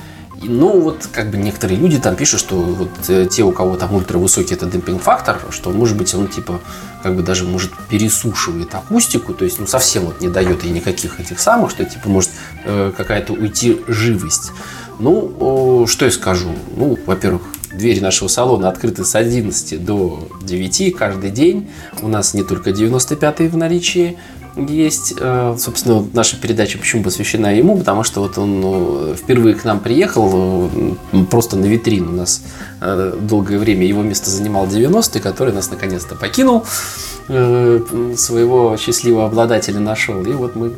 ну, 0.43 0.79
вот 0.79 1.08
как 1.12 1.31
бы 1.31 1.38
некоторые 1.38 1.79
люди 1.79 2.00
там 2.00 2.15
пишут, 2.15 2.39
что 2.39 2.55
вот 2.55 2.89
э, 3.08 3.27
те, 3.29 3.43
у 3.43 3.51
кого 3.51 3.75
там 3.75 3.93
ультравысокий 3.93 4.55
это 4.55 4.65
демпинг-фактор, 4.65 5.39
что 5.50 5.72
может 5.72 5.98
быть 5.98 6.13
он 6.13 6.27
типа 6.27 6.60
как 7.03 7.15
бы 7.15 7.24
даже 7.24 7.46
может 7.46 7.72
пересушивает 7.89 8.74
акустику, 8.75 9.34
то 9.34 9.46
есть 9.46 9.60
ну 9.60 9.67
совсем 9.67 10.05
вот 10.05 10.22
не 10.22 10.29
дает 10.29 10.63
ей 10.63 10.72
никаких 10.72 11.19
этих 11.19 11.39
самых, 11.39 11.72
что 11.72 11.86
типа 11.86 12.10
может 12.10 12.31
э, 12.65 12.91
какая-то 12.96 13.34
уйти 13.34 13.81
живость. 13.88 14.51
Ну, 15.00 15.86
что 15.88 16.05
я 16.05 16.12
скажу? 16.12 16.50
Ну, 16.75 17.00
во-первых, 17.05 17.43
двери 17.72 18.01
нашего 18.01 18.27
салона 18.27 18.67
открыты 18.67 19.05
с 19.05 19.15
11 19.15 19.84
до 19.84 20.27
9 20.41 20.96
каждый 20.96 21.31
день. 21.31 21.69
У 22.01 22.10
нас 22.10 22.34
не 22.34 22.43
только 22.43 22.72
95-й 22.72 23.48
в 23.48 23.55
наличии, 23.55 24.17
есть, 24.67 25.13
э, 25.19 25.55
собственно, 25.57 26.05
наша 26.13 26.37
передача 26.37 26.77
почему 26.77 27.03
посвящена 27.03 27.55
ему, 27.55 27.77
потому 27.77 28.03
что 28.03 28.21
вот 28.21 28.37
он 28.37 28.61
ну, 28.61 29.15
впервые 29.15 29.55
к 29.55 29.63
нам 29.63 29.79
приехал 29.79 30.69
ну, 31.11 31.25
просто 31.25 31.55
на 31.55 31.65
витрину. 31.65 32.11
У 32.11 32.15
нас 32.15 32.41
э, 32.81 33.17
долгое 33.21 33.57
время 33.57 33.85
его 33.85 34.01
место 34.01 34.29
занимал 34.29 34.67
90-й, 34.67 35.19
который 35.19 35.53
нас 35.53 35.69
наконец-то 35.71 36.15
покинул 36.15 36.65
э, 37.27 37.79
своего 38.17 38.77
счастливого 38.77 39.25
обладателя 39.25 39.79
нашел. 39.79 40.21
И 40.21 40.31
вот 40.31 40.55
мы 40.55 40.71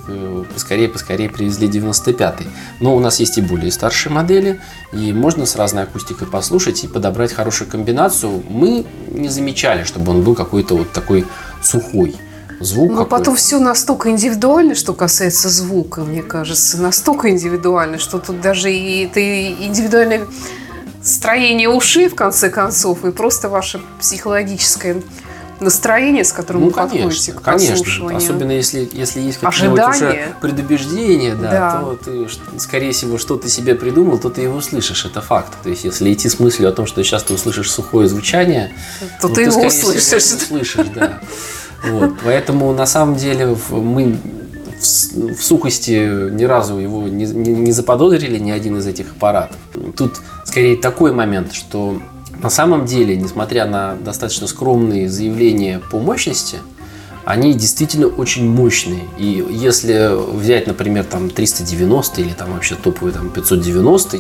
поскорее-поскорее 0.54 1.30
привезли 1.30 1.68
95-й. 1.68 2.48
Но 2.80 2.96
у 2.96 3.00
нас 3.00 3.20
есть 3.20 3.38
и 3.38 3.42
более 3.42 3.72
старшие 3.72 4.12
модели, 4.12 4.60
и 4.94 5.14
можно 5.14 5.46
с 5.46 5.56
разной 5.56 5.84
акустикой 5.84 6.28
послушать 6.28 6.84
и 6.84 6.88
подобрать 6.88 7.34
хорошую 7.34 7.70
комбинацию. 7.70 8.44
Мы 8.50 8.86
не 9.12 9.30
замечали, 9.30 9.84
чтобы 9.84 10.12
он 10.12 10.24
был 10.24 10.36
какой-то 10.36 10.76
вот 10.76 10.92
такой 10.92 11.26
сухой 11.62 12.16
звук. 12.64 12.92
Но 12.92 13.06
потом 13.06 13.36
все 13.36 13.60
настолько 13.60 14.10
индивидуально, 14.10 14.76
что 14.76 14.94
касается 14.94 15.50
звука, 15.50 16.02
мне 16.02 16.24
кажется, 16.24 16.82
настолько 16.82 17.30
индивидуально, 17.30 17.98
что 17.98 18.20
тут 18.20 18.42
даже 18.42 18.72
и 18.72 19.06
это 19.06 19.22
индивидуальное 19.22 20.28
строение 21.04 21.70
ушей, 21.70 22.10
в 22.10 22.16
конце 22.16 22.50
концов, 22.50 23.06
и 23.06 23.12
просто 23.12 23.50
ваше 23.50 23.82
психологическое 24.00 25.02
настроение, 25.62 26.26
с 26.26 26.32
которым 26.32 26.64
ну, 26.64 26.68
вы 26.70 26.74
конечно, 26.74 26.98
подходите 26.98 27.32
к 27.34 27.42
конечно. 27.42 28.18
Особенно 28.18 28.52
если, 28.52 28.90
если 28.92 29.22
есть 29.22 29.40
какие-нибудь 29.40 29.80
уже 29.80 30.36
предубеждения, 30.42 31.36
да, 31.36 31.52
да. 31.52 31.82
то 31.82 32.00
ты, 32.04 32.28
скорее 32.60 32.92
всего, 32.92 33.18
что 33.18 33.38
ты 33.38 33.48
себе 33.48 33.76
придумал, 33.76 34.18
то 34.18 34.30
ты 34.30 34.42
его 34.42 34.58
услышишь. 34.58 35.06
Это 35.06 35.22
факт. 35.22 35.54
То 35.64 35.70
есть, 35.70 35.84
если 35.84 36.12
идти 36.12 36.30
с 36.30 36.40
мыслью 36.40 36.70
о 36.70 36.72
том, 36.72 36.88
что 36.88 37.04
сейчас 37.04 37.24
ты 37.24 37.34
услышишь 37.34 37.72
сухое 37.72 38.08
звучание, 38.08 38.74
то 39.22 39.28
ну, 39.28 39.36
ты, 39.36 39.46
ты 39.46 39.50
его 39.52 39.68
услышишь. 39.68 40.02
Всего, 40.02 40.38
услышишь, 40.38 40.88
да. 40.96 41.22
Вот, 41.84 42.12
поэтому 42.24 42.72
на 42.74 42.86
самом 42.86 43.16
деле 43.16 43.56
мы 43.72 44.18
в, 44.80 45.36
в 45.36 45.44
сухости 45.44 46.30
ни 46.32 46.44
разу 46.44 46.78
его 46.78 47.08
не, 47.08 47.26
не, 47.26 47.52
не 47.52 47.72
заподозрили 47.72 48.38
ни 48.38 48.52
один 48.52 48.78
из 48.78 48.88
этих 48.88 49.12
аппаратов. 49.12 49.58
Тут 49.96 50.22
скорее 50.46 50.78
такой 50.78 51.12
момент, 51.12 51.54
что 51.54 52.02
на 52.42 52.50
самом 52.50 52.86
деле, 52.86 53.16
несмотря 53.16 53.66
на 53.66 53.96
достаточно 53.96 54.48
скромные 54.48 55.10
заявления 55.10 55.80
по 55.92 56.00
мощности, 56.00 56.58
они 57.24 57.54
действительно 57.54 58.08
очень 58.08 58.50
мощные. 58.50 59.04
И 59.18 59.46
если 59.50 60.12
взять, 60.36 60.66
например, 60.66 61.04
там 61.06 61.30
390 61.30 62.22
или 62.22 62.34
там 62.34 62.54
вообще 62.54 62.76
топовый 62.76 63.14
там 63.14 63.30
590, 63.30 64.20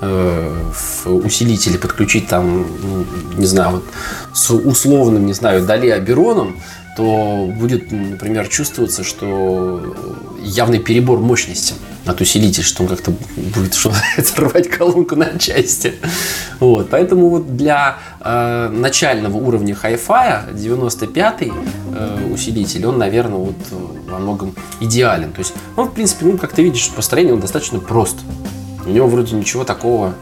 э, 0.00 0.64
усилители 1.06 1.76
подключить 1.76 2.28
там, 2.28 2.66
ну, 2.82 3.04
не 3.36 3.46
знаю, 3.46 3.72
вот 3.72 3.84
с 4.32 4.50
условным, 4.50 5.26
не 5.26 5.32
знаю, 5.32 5.66
Дали 5.66 5.88
Абероном, 5.88 6.56
то 6.96 7.52
будет, 7.58 7.92
например, 7.92 8.48
чувствоваться, 8.48 9.04
что 9.04 9.94
явный 10.42 10.78
перебор 10.78 11.18
мощности 11.20 11.74
от 12.06 12.20
усилителя, 12.20 12.64
что 12.64 12.84
он 12.84 12.88
как-то 12.88 13.12
будет 13.36 13.74
что 13.74 13.92
рвать 14.36 14.68
колонку 14.68 15.14
на 15.16 15.38
части. 15.38 15.94
Вот. 16.58 16.88
Поэтому 16.90 17.28
вот 17.28 17.56
для 17.56 17.98
э, 18.20 18.70
начального 18.72 19.36
уровня 19.36 19.76
Hi-Fi 19.80 20.54
95-й 20.54 21.52
э, 21.94 22.32
усилитель, 22.32 22.86
он, 22.86 22.98
наверное, 22.98 23.38
вот 23.38 23.56
во 24.08 24.18
многом 24.18 24.54
идеален. 24.80 25.32
То 25.32 25.40
есть 25.40 25.52
он, 25.76 25.88
в 25.88 25.92
принципе, 25.92 26.26
ну, 26.26 26.38
как 26.38 26.52
ты 26.52 26.62
видишь, 26.62 26.88
построение 26.90 27.34
он 27.34 27.40
достаточно 27.40 27.78
прост. 27.78 28.16
У 28.86 28.90
него 28.90 29.06
вроде 29.08 29.34
ничего 29.36 29.64
такого 29.64 30.14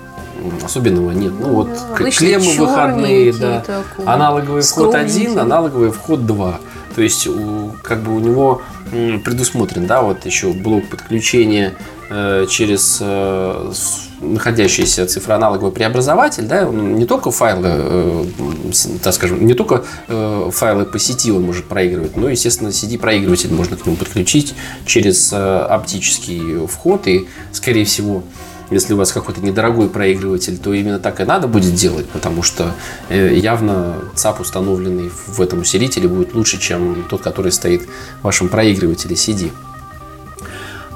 особенного 0.64 1.10
нет. 1.12 1.32
Ну 1.38 1.48
вот 1.48 1.68
да, 1.68 2.10
клеммы 2.10 2.54
выходные, 2.56 3.32
да. 3.32 3.60
Такой. 3.60 4.04
Аналоговый 4.04 4.62
вход 4.62 4.94
1, 4.94 5.38
аналоговый 5.38 5.90
вход 5.90 6.26
2. 6.26 6.60
То 6.94 7.02
есть 7.02 7.26
у, 7.26 7.72
как 7.82 8.02
бы 8.02 8.14
у 8.14 8.20
него 8.20 8.62
предусмотрен, 9.24 9.86
да, 9.86 10.02
вот 10.02 10.24
еще 10.26 10.52
блок 10.52 10.88
подключения 10.88 11.74
э, 12.10 12.46
через 12.48 12.98
э, 13.00 13.72
находящийся 14.20 15.06
цифроаналоговый 15.06 15.72
преобразователь, 15.72 16.44
да, 16.44 16.68
он 16.68 16.94
не 16.94 17.06
только 17.06 17.30
файлы, 17.30 17.68
э, 17.68 18.24
так 19.02 19.14
скажем, 19.14 19.44
не 19.44 19.54
только 19.54 19.84
э, 20.08 20.50
файлы 20.52 20.84
по 20.84 20.98
сети 20.98 21.32
он 21.32 21.42
может 21.42 21.64
проигрывать, 21.64 22.16
но, 22.16 22.28
естественно, 22.28 22.68
CD-проигрыватель 22.68 23.52
можно 23.52 23.76
к 23.76 23.86
нему 23.86 23.96
подключить 23.96 24.54
через 24.86 25.32
э, 25.32 25.36
оптический 25.36 26.66
вход 26.66 27.06
и, 27.06 27.26
скорее 27.52 27.84
всего, 27.84 28.22
если 28.70 28.94
у 28.94 28.96
вас 28.96 29.12
какой-то 29.12 29.40
недорогой 29.40 29.88
проигрыватель, 29.88 30.58
то 30.58 30.72
именно 30.72 30.98
так 30.98 31.20
и 31.20 31.24
надо 31.24 31.48
будет 31.48 31.74
делать, 31.74 32.08
потому 32.08 32.42
что 32.42 32.74
э, 33.08 33.34
явно 33.34 33.96
ЦАП, 34.14 34.40
установленный 34.40 35.10
в 35.10 35.40
этом 35.40 35.60
усилителе, 35.60 36.08
будет 36.08 36.34
лучше, 36.34 36.58
чем 36.58 37.04
тот, 37.08 37.20
который 37.20 37.52
стоит 37.52 37.82
в 38.20 38.24
вашем 38.24 38.48
проигрывателе 38.48 39.14
CD. 39.14 39.50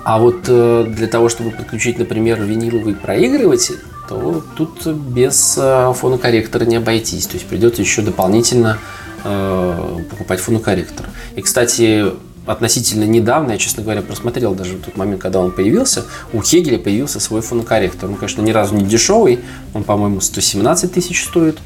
А 0.05 0.19
вот 0.19 0.45
э, 0.47 0.87
для 0.89 1.07
того, 1.07 1.29
чтобы 1.29 1.51
подключить, 1.51 1.99
например, 1.99 2.41
виниловый 2.43 2.95
проигрыватель, 2.95 3.79
то 4.09 4.43
тут 4.57 4.87
без 4.87 5.57
э, 5.59 5.93
фонокорректора 5.95 6.65
не 6.65 6.77
обойтись. 6.77 7.27
То 7.27 7.35
есть 7.35 7.47
придется 7.47 7.83
еще 7.83 8.03
дополнительно 8.03 8.79
покупать 9.25 10.39
фонокорректор. 10.39 11.07
И, 11.35 11.43
кстати, 11.43 12.13
относительно 12.49 13.05
недавно, 13.05 13.53
я, 13.53 13.59
честно 13.59 13.83
говоря, 13.83 14.01
просмотрел 14.01 14.55
даже 14.55 14.77
в 14.77 14.83
тот 14.83 14.97
момент, 14.97 15.21
когда 15.21 15.39
он 15.39 15.51
появился, 15.51 16.07
у 16.33 16.43
Хегеля 16.43 16.79
появился 16.79 17.21
свой 17.21 17.43
фонокорректор. 17.43 18.09
Он, 18.09 18.17
конечно, 18.17 18.41
ни 18.41 18.51
разу 18.51 18.75
не 18.75 18.87
дешевый, 18.87 19.41
он, 19.75 19.85
по-моему, 19.85 20.23
117 20.23 20.91
тысяч 20.91 21.25
стоит, 21.25 21.59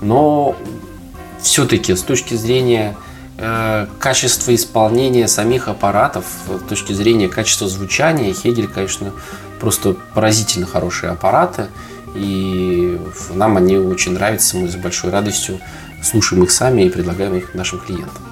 но 0.00 0.56
все-таки 1.42 1.94
с 1.94 2.02
точки 2.02 2.34
зрения 2.34 2.96
э, 3.36 3.86
качества 3.98 4.54
исполнения 4.54 5.28
самих 5.28 5.68
аппаратов, 5.68 6.24
с 6.48 6.68
точки 6.68 6.94
зрения 6.94 7.28
качества 7.28 7.68
звучания, 7.68 8.32
Хегель, 8.32 8.68
конечно, 8.68 9.12
просто 9.60 9.94
поразительно 10.14 10.66
хорошие 10.66 11.12
аппараты, 11.12 11.66
и 12.14 12.98
нам 13.34 13.58
они 13.58 13.76
очень 13.76 14.12
нравятся, 14.12 14.56
мы 14.56 14.68
с 14.68 14.76
большой 14.76 15.10
радостью 15.10 15.60
слушаем 16.02 16.44
их 16.44 16.50
сами 16.50 16.82
и 16.82 16.88
предлагаем 16.88 17.34
их 17.36 17.54
нашим 17.54 17.78
клиентам. 17.78 18.22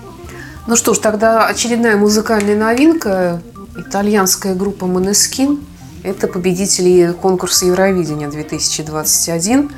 Ну 0.69 0.77
что 0.77 0.93
ж, 0.93 0.99
тогда 0.99 1.47
очередная 1.47 1.97
музыкальная 1.97 2.55
новинка. 2.55 3.41
Итальянская 3.75 4.55
группа 4.55 4.85
Måneskin. 4.85 5.65
Это 6.03 6.29
победители 6.29 7.15
конкурса 7.23 7.65
Евровидения 7.65 8.29
2021. 8.29 9.71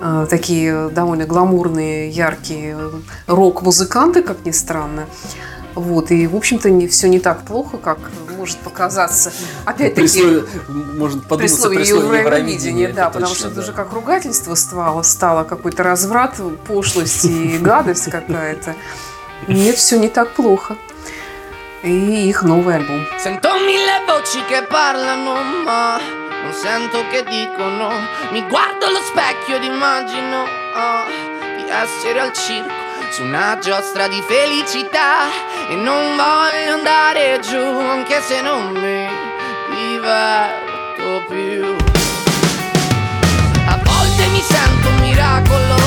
А, 0.00 0.24
такие 0.24 0.88
довольно 0.88 1.26
гламурные, 1.26 2.08
яркие 2.08 2.78
рок-музыканты, 3.26 4.22
как 4.22 4.46
ни 4.46 4.50
странно. 4.50 5.04
Вот, 5.74 6.10
и, 6.10 6.26
в 6.26 6.36
общем-то, 6.36 6.70
не, 6.70 6.88
все 6.88 7.06
не 7.10 7.18
так 7.18 7.42
плохо, 7.42 7.76
как 7.76 7.98
может 8.34 8.56
показаться. 8.60 9.30
Опять-таки, 9.66 10.42
может 10.96 11.28
подуматься 11.28 11.68
при 11.68 11.84
слове 11.84 12.20
Евровидения. 12.20 12.94
Да, 12.94 13.10
потому 13.10 13.26
точно, 13.26 13.40
что 13.40 13.48
это 13.48 13.60
уже 13.60 13.72
как 13.72 13.92
ругательство 13.92 14.54
стало, 14.54 15.02
стало 15.02 15.44
какой-то 15.44 15.82
разврат, 15.82 16.36
пошлость 16.66 17.26
и 17.26 17.58
гадость 17.58 18.10
какая-то. 18.10 18.74
Нет, 19.47 19.77
все 19.77 19.97
не 19.97 20.09
так 20.09 20.31
плохо. 20.31 20.77
И 21.83 22.29
их 22.29 22.43
новый 22.43 22.75
альбом. 22.75 23.05
Sento 23.19 23.53
mille 23.59 24.01
voci 24.07 24.41
che 24.47 24.63
parlano, 24.63 25.33
ma 25.65 25.99
non 26.43 26.53
sento 26.53 27.05
che 27.09 27.23
dicono. 27.23 27.91
Mi 28.31 28.41
guardo 28.47 28.85
allo 28.85 29.01
specchio 29.01 29.57
ed 29.57 29.63
immagino 29.63 30.43
oh, 30.43 31.05
di 31.57 31.69
essere 31.69 32.19
al 32.19 32.31
circo 32.33 32.71
su 33.11 33.23
una 33.23 33.57
giostra 33.59 34.07
di 34.07 34.21
felicità. 34.27 35.27
E 35.69 35.75
non 35.75 36.15
voglio 36.15 36.73
andare 36.73 37.39
giù, 37.41 37.57
anche 37.57 38.21
se 38.21 38.41
non 38.41 38.71
mi 38.71 39.07
diverto 39.75 41.25
più. 41.27 41.75
mi 44.33 44.41
sento 44.41 44.87
un 44.87 44.99
miracolo 45.01 45.86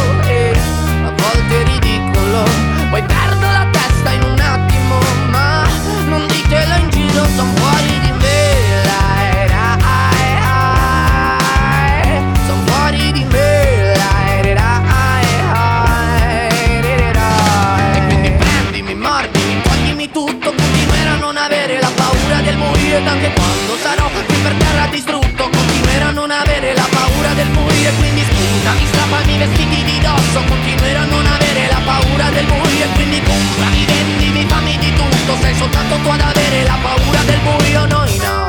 Quando 23.36 23.78
sarò 23.82 24.10
qui 24.10 24.36
per 24.42 24.54
terra 24.54 24.88
distrutto. 24.88 25.50
Continuerò 25.50 26.08
a 26.08 26.12
non 26.12 26.32
avere 26.32 26.74
la 26.74 26.88
paura 26.90 27.34
del 27.34 27.50
morire 27.52 27.92
Quindi 27.98 28.22
sputami, 28.24 28.86
strappami 28.88 29.34
i 29.34 29.38
vestiti 29.38 29.84
di 29.84 30.00
dosso. 30.00 30.44
Continuerò 30.48 31.00
a 31.02 31.06
non 31.06 31.26
avere 31.26 31.68
la 31.68 31.82
paura 31.84 32.30
del 32.30 32.46
morire 32.48 32.88
Quindi 32.94 33.22
comprami, 33.22 33.86
vendimi, 33.86 34.46
fammi 34.48 34.78
di 34.78 34.94
tutto. 34.94 35.38
Sei 35.42 35.56
soltanto 35.56 35.96
tu 36.04 36.10
ad 36.10 36.22
avere 36.22 36.64
la 36.64 36.78
paura 36.82 37.20
del 37.26 37.40
buio 37.40 37.86
Noi 37.86 38.18
no. 38.18 38.40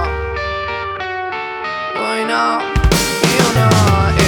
Noi 1.95 2.25
no 2.25 2.61
Io 3.37 3.49
no 3.55 3.69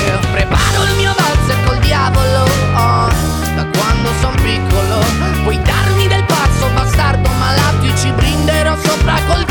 Io 0.06 0.18
preparo 0.32 0.84
il 0.84 0.94
mio 0.96 1.14
valzer 1.16 1.64
col 1.64 1.78
diavolo. 1.78 2.42
Oh, 2.74 3.08
Da 3.54 3.66
quando 3.76 4.10
son 4.20 4.34
piccolo 4.42 5.02
Puoi 5.42 5.60
darmi 5.62 6.06
del 6.08 6.24
pazzo 6.24 6.68
bastardo 6.74 7.28
malato 7.38 7.84
Io 7.84 7.96
ci 7.96 8.10
brinderò 8.12 8.76
sopra 8.82 9.18
col 9.26 9.43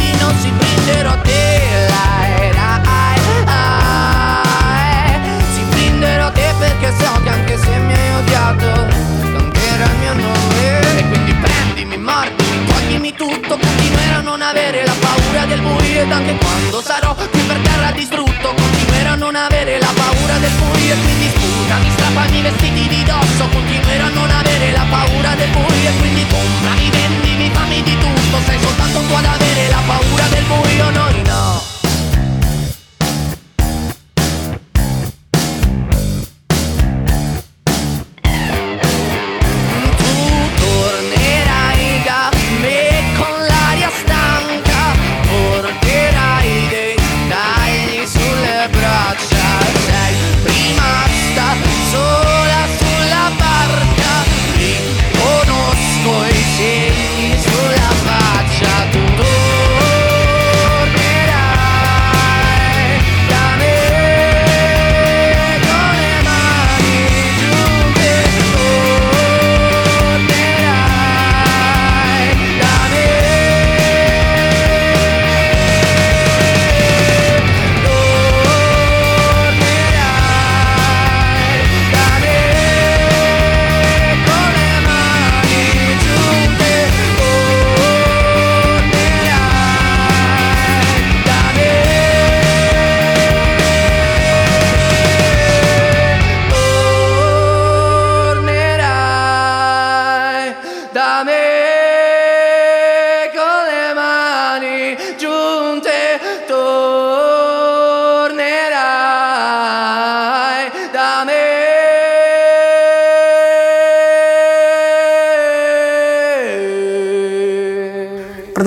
Si 0.84 0.90
te 0.90 1.02
lai, 1.02 2.52
lai, 2.52 3.20
lai. 3.46 5.20
Ci 5.54 5.62
brinderò 5.70 6.26
a 6.26 6.32
te 6.32 6.54
perché 6.60 6.94
so 7.00 7.22
che 7.24 7.30
anche 7.30 7.58
se 7.58 7.78
mi 7.78 7.94
hai 7.94 8.16
odiato 8.16 8.88
Canterà 9.32 9.86
il 9.86 9.98
mio 10.00 10.14
nome 10.14 10.80
E 10.98 11.08
quindi 11.08 11.34
prendimi, 11.36 11.98
mordimi, 11.98 12.66
toglimi 12.66 13.14
tutto. 13.14 13.58
Continuerò 13.58 14.18
a 14.18 14.22
non 14.24 14.42
avere 14.42 14.86
la 14.86 14.96
paura 15.00 15.46
del 15.46 15.62
buio 15.62 16.02
Ed 16.02 16.12
anche 16.12 16.36
quando 16.36 16.82
sarò 16.82 17.16
qui 17.16 17.40
per 17.48 17.58
terra 17.60 17.92
distrutto 17.92 18.33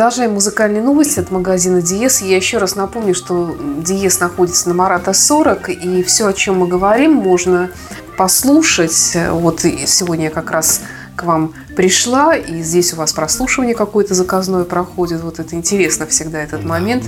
Продолжаем 0.07 0.35
музыкальные 0.35 0.83
новости 0.83 1.19
от 1.19 1.33
магазина 1.33 1.83
Диес. 1.83 2.21
Я 2.21 2.37
еще 2.37 2.59
раз 2.59 2.77
напомню, 2.77 3.12
что 3.12 3.57
Диес 3.79 4.21
находится 4.21 4.69
на 4.69 4.75
Марата 4.77 5.12
40, 5.12 5.71
и 5.71 6.05
все, 6.05 6.29
о 6.29 6.33
чем 6.33 6.59
мы 6.59 6.69
говорим, 6.69 7.12
можно 7.12 7.71
послушать. 8.16 9.16
Вот 9.33 9.62
сегодня 9.62 10.27
я 10.27 10.31
как 10.31 10.53
раз 10.53 10.83
к 11.16 11.25
вам 11.25 11.55
пришла, 11.75 12.37
и 12.37 12.62
здесь 12.62 12.92
у 12.92 12.97
вас 12.99 13.12
прослушивание 13.12 13.75
какое-то 13.75 14.14
заказное 14.14 14.62
проходит. 14.62 15.23
Вот 15.23 15.40
это 15.40 15.57
интересно 15.57 16.07
всегда 16.07 16.40
этот 16.40 16.62
момент, 16.62 17.03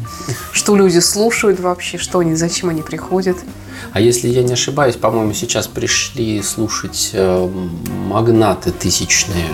что 0.50 0.74
люди 0.74 0.98
слушают 0.98 1.61
вообще, 1.61 1.98
что 1.98 2.18
они, 2.18 2.34
зачем 2.34 2.68
они 2.68 2.82
приходят. 2.82 3.37
А 3.92 4.00
если 4.00 4.26
я 4.26 4.42
не 4.42 4.54
ошибаюсь, 4.54 4.96
по-моему, 4.96 5.34
сейчас 5.34 5.68
пришли 5.68 6.42
слушать 6.42 7.11
э, 7.12 7.48
магнаты 8.08 8.72
тысячные. 8.72 9.46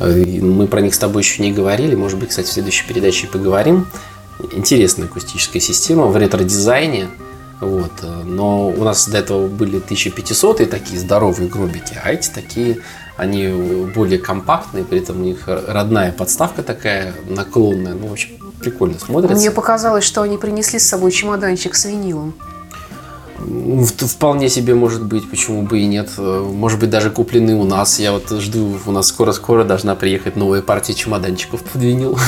Мы 0.00 0.66
про 0.66 0.80
них 0.80 0.94
с 0.94 0.98
тобой 0.98 1.22
еще 1.22 1.42
не 1.42 1.52
говорили. 1.52 1.94
Может 1.94 2.18
быть, 2.18 2.30
кстати, 2.30 2.48
в 2.48 2.52
следующей 2.52 2.86
передаче 2.86 3.26
поговорим. 3.26 3.86
Интересная 4.52 5.06
акустическая 5.06 5.60
система 5.60 6.06
в 6.06 6.16
ретро-дизайне. 6.16 7.08
Вот. 7.60 7.92
э, 8.02 8.22
Но 8.24 8.68
у 8.68 8.84
нас 8.84 9.06
до 9.06 9.18
этого 9.18 9.46
были 9.46 9.76
1500 9.76 10.70
такие 10.70 10.98
здоровые 10.98 11.48
гробики, 11.48 11.94
а 12.02 12.10
эти 12.10 12.30
такие, 12.30 12.78
они 13.16 13.48
более 13.94 14.18
компактные, 14.18 14.84
при 14.84 15.00
этом 15.00 15.20
у 15.20 15.24
них 15.24 15.42
родная 15.46 16.10
подставка 16.12 16.62
такая 16.62 17.14
наклонная. 17.28 17.94
Ну, 17.94 18.06
в 18.06 18.12
общем, 18.12 18.30
прикольно 18.60 18.98
смотрится. 18.98 19.36
Мне 19.36 19.50
показалось, 19.50 20.04
что 20.04 20.22
они 20.22 20.38
принесли 20.38 20.78
с 20.78 20.88
собой 20.88 21.10
чемоданчик 21.12 21.74
с 21.74 21.84
винилом. 21.84 22.34
Вполне 23.40 24.48
себе 24.48 24.74
может 24.74 25.02
быть, 25.02 25.30
почему 25.30 25.62
бы 25.62 25.80
и 25.80 25.86
нет. 25.86 26.10
Э, 26.18 26.46
Может 26.52 26.78
быть, 26.78 26.90
даже 26.90 27.10
куплены 27.10 27.54
у 27.54 27.64
нас. 27.64 27.98
Я 27.98 28.12
вот 28.12 28.28
жду, 28.30 28.78
у 28.84 28.90
нас 28.92 29.06
скоро-скоро 29.06 29.64
должна 29.64 29.94
приехать 29.94 30.36
новая 30.36 30.60
партия 30.62 30.94
чемоданчиков 30.94 31.62
под 31.62 31.82
винил. 31.82 32.18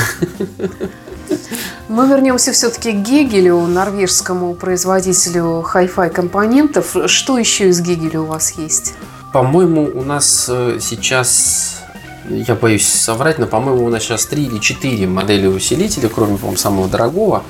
Мы 1.89 2.07
вернемся 2.07 2.51
все-таки 2.53 2.91
к 2.91 2.95
Гегелю, 2.95 3.61
норвежскому 3.67 4.55
производителю 4.55 5.61
хай-фай 5.61 6.09
компонентов. 6.09 6.95
Что 7.05 7.37
еще 7.37 7.69
из 7.69 7.81
Гегеля 7.81 8.21
у 8.21 8.25
вас 8.25 8.53
есть? 8.57 8.95
По-моему, 9.31 9.91
у 9.93 10.03
нас 10.03 10.47
э, 10.49 10.79
сейчас, 10.81 11.81
я 12.29 12.55
боюсь 12.55 12.87
соврать, 12.87 13.37
но, 13.37 13.45
по-моему, 13.45 13.85
у 13.85 13.89
нас 13.89 14.03
сейчас 14.03 14.25
три 14.25 14.45
или 14.45 14.59
четыре 14.59 15.07
модели 15.07 15.45
усилителя, 15.47 16.09
кроме, 16.09 16.37
по-моему, 16.37 16.57
самого 16.57 16.87
дорогого. 16.87 17.43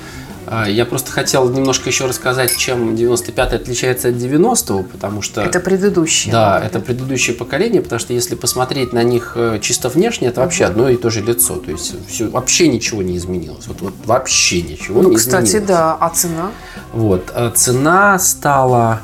А, 0.46 0.66
Я 0.68 0.84
просто 0.84 1.10
хотел 1.12 1.48
немножко 1.50 1.88
еще 1.88 2.06
рассказать, 2.06 2.56
чем 2.56 2.96
95 2.96 3.52
отличается 3.54 4.08
от 4.08 4.18
90 4.18 4.82
потому 4.84 5.22
что... 5.22 5.40
Это 5.42 5.60
предыдущее. 5.60 6.32
Да, 6.32 6.60
это 6.64 6.80
предыдущее 6.80 7.34
поколение, 7.36 7.80
потому 7.82 7.98
что 7.98 8.12
если 8.12 8.34
посмотреть 8.34 8.92
на 8.92 9.02
них 9.02 9.32
э, 9.36 9.58
чисто 9.60 9.88
внешне, 9.88 10.28
это 10.28 10.40
вообще 10.40 10.64
одно 10.64 10.88
и 10.88 10.96
то 10.96 11.10
же 11.10 11.20
лицо. 11.22 11.56
То 11.56 11.70
есть 11.70 11.94
все, 12.08 12.28
вообще 12.28 12.68
ничего 12.68 13.02
не 13.02 13.16
изменилось. 13.16 13.66
Вот, 13.66 13.80
вот 13.80 13.94
вообще 14.04 14.62
ничего 14.62 15.02
Ну, 15.02 15.10
не 15.10 15.16
кстати, 15.16 15.46
изменилось. 15.46 15.68
да. 15.68 15.94
А 16.00 16.10
цена? 16.10 16.50
Вот. 16.92 17.30
а 17.34 17.50
Цена 17.50 18.18
стала 18.18 19.00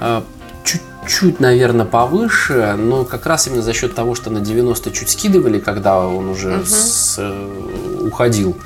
э, 0.00 0.20
чуть-чуть, 0.64 1.40
наверное, 1.40 1.86
повыше, 1.86 2.74
но 2.78 3.04
как 3.04 3.26
раз 3.26 3.46
именно 3.46 3.62
за 3.62 3.72
счет 3.72 3.94
того, 3.94 4.14
что 4.14 4.30
на 4.30 4.40
90 4.40 4.90
чуть 4.90 5.10
скидывали, 5.10 5.58
когда 5.58 6.00
он 6.06 6.28
уже 6.28 6.50
Мгм. 6.56 6.66
с, 6.66 7.16
э, 7.18 8.06
уходил 8.06 8.56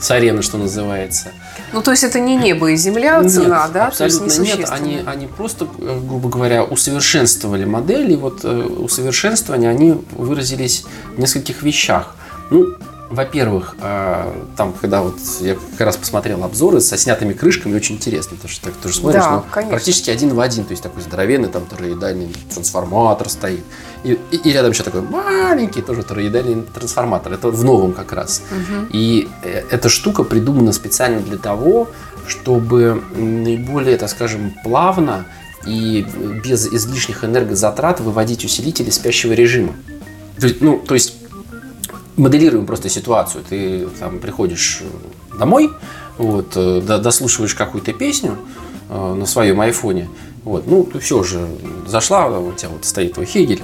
с 0.00 0.10
арены, 0.10 0.42
что 0.42 0.58
называется. 0.58 1.28
Ну, 1.74 1.82
то 1.82 1.90
есть 1.90 2.04
это 2.04 2.20
не 2.20 2.36
небо 2.36 2.70
и 2.70 2.76
земля 2.76 3.18
Нет, 3.20 3.32
цена, 3.32 3.68
да? 3.68 3.88
Абсолютно 3.88 4.20
то 4.20 4.24
есть 4.26 4.58
нет. 4.58 4.70
Они, 4.70 5.00
они 5.04 5.26
просто, 5.26 5.66
э, 5.78 6.00
грубо 6.06 6.28
говоря, 6.28 6.62
усовершенствовали 6.62 7.64
модель. 7.64 8.12
И 8.12 8.16
вот 8.16 8.44
э, 8.44 8.48
усовершенствование 8.48 9.70
они 9.70 10.00
выразились 10.12 10.84
в 11.16 11.18
нескольких 11.18 11.64
вещах. 11.64 12.14
Ну, 12.50 12.68
во-первых, 13.10 13.76
э, 13.80 14.32
там, 14.56 14.72
когда 14.80 15.02
вот 15.02 15.16
я 15.40 15.54
как 15.54 15.80
раз 15.86 15.96
посмотрел 15.96 16.42
обзоры 16.42 16.80
со 16.80 16.96
снятыми 16.96 17.32
крышками, 17.32 17.74
очень 17.76 17.96
интересно, 17.96 18.36
потому 18.36 18.48
что 18.50 18.64
так 18.64 18.74
тоже 18.76 18.96
смотришь, 18.96 19.22
Да, 19.22 19.30
ну, 19.36 19.42
конечно. 19.50 19.70
практически 19.70 20.10
один 20.10 20.34
в 20.34 20.40
один, 20.40 20.64
то 20.64 20.70
есть 20.72 20.82
такой 20.82 21.02
здоровенный 21.02 21.48
там 21.48 21.64
тороидальный 21.66 22.28
трансформатор 22.52 23.28
стоит, 23.28 23.62
и, 24.04 24.18
и- 24.30 24.36
и 24.36 24.52
рядом 24.52 24.72
еще 24.72 24.82
такой 24.82 25.02
маленький 25.02 25.82
тоже 25.82 26.02
тороидальный 26.02 26.62
трансформатор, 26.62 27.32
это 27.32 27.48
в 27.50 27.62
новом 27.64 27.92
как 27.92 28.12
раз. 28.12 28.42
И 28.90 29.28
э, 29.42 29.62
эта 29.70 29.88
штука 29.88 30.24
придумана 30.24 30.72
специально 30.72 31.20
для 31.20 31.38
того, 31.38 31.88
чтобы 32.26 33.02
наиболее, 33.16 33.96
так 33.98 34.08
скажем, 34.08 34.54
плавно 34.64 35.26
и 35.66 36.06
без 36.42 36.66
излишних 36.66 37.22
энергозатрат 37.24 38.00
выводить 38.00 38.44
усилители 38.44 38.90
спящего 38.90 39.32
режима. 39.32 39.74
То 40.40 40.46
есть, 40.46 40.60
ну, 40.60 40.78
то 40.78 40.94
есть 40.94 41.14
моделируем 42.16 42.66
просто 42.66 42.88
ситуацию. 42.88 43.44
Ты 43.48 43.86
там 43.98 44.18
приходишь 44.18 44.82
э, 44.82 45.38
домой, 45.38 45.70
вот, 46.18 46.52
э, 46.56 46.80
до- 46.80 46.98
дослушиваешь 46.98 47.54
какую-то 47.54 47.92
песню 47.92 48.36
э, 48.88 49.14
на 49.14 49.26
своем 49.26 49.60
айфоне, 49.60 50.08
вот, 50.44 50.66
ну, 50.66 50.86
все 51.00 51.18
уже 51.18 51.48
зашла, 51.86 52.26
у 52.38 52.52
тебя 52.52 52.68
вот 52.68 52.84
стоит 52.84 53.14
твой 53.14 53.26
Хегель 53.26 53.62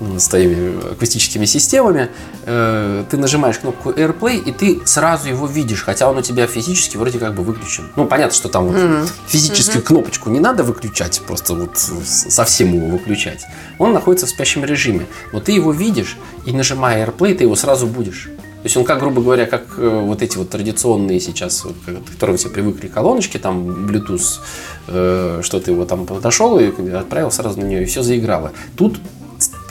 с 0.00 0.28
твоими 0.28 0.92
акустическими 0.92 1.46
системами, 1.46 2.10
э, 2.44 3.04
ты 3.10 3.16
нажимаешь 3.16 3.58
кнопку 3.58 3.90
AirPlay, 3.90 4.38
и 4.44 4.52
ты 4.52 4.80
сразу 4.84 5.28
его 5.28 5.46
видишь, 5.46 5.82
хотя 5.82 6.08
он 6.08 6.18
у 6.18 6.22
тебя 6.22 6.46
физически 6.46 6.98
вроде 6.98 7.18
как 7.18 7.34
бы 7.34 7.42
выключен. 7.42 7.90
Ну, 7.96 8.06
понятно, 8.06 8.34
что 8.34 8.48
там 8.48 8.66
вот 8.66 9.10
физическую 9.26 9.82
кнопочку 9.82 10.28
не 10.28 10.40
надо 10.40 10.64
выключать, 10.64 11.22
просто 11.26 11.54
вот 11.54 11.78
совсем 11.78 12.74
его 12.74 12.88
выключать. 12.88 13.46
Он 13.78 13.92
находится 13.92 14.26
в 14.26 14.30
спящем 14.30 14.64
режиме. 14.64 15.06
Но 15.32 15.40
ты 15.40 15.52
его 15.52 15.72
видишь, 15.72 16.18
и 16.44 16.52
нажимая 16.52 17.06
AirPlay, 17.06 17.34
ты 17.34 17.44
его 17.44 17.56
сразу 17.56 17.86
будешь. 17.86 18.28
То 18.68 18.70
есть 18.70 18.76
он, 18.76 18.84
как, 18.84 18.98
грубо 18.98 19.22
говоря, 19.22 19.46
как 19.46 19.62
э, 19.78 20.00
вот 20.04 20.20
эти 20.20 20.36
вот 20.36 20.50
традиционные 20.50 21.20
сейчас, 21.20 21.62
к 21.86 22.10
которым 22.12 22.36
все 22.36 22.50
привыкли 22.50 22.88
колоночки, 22.88 23.38
там, 23.38 23.86
Bluetooth, 23.86 24.40
э, 24.88 25.40
что 25.42 25.58
ты 25.58 25.70
его 25.70 25.86
там 25.86 26.04
подошел 26.04 26.58
и 26.58 26.90
отправил 26.90 27.30
сразу 27.30 27.58
на 27.60 27.64
нее, 27.64 27.84
и 27.84 27.86
все 27.86 28.02
заиграло. 28.02 28.52
Тут 28.76 29.00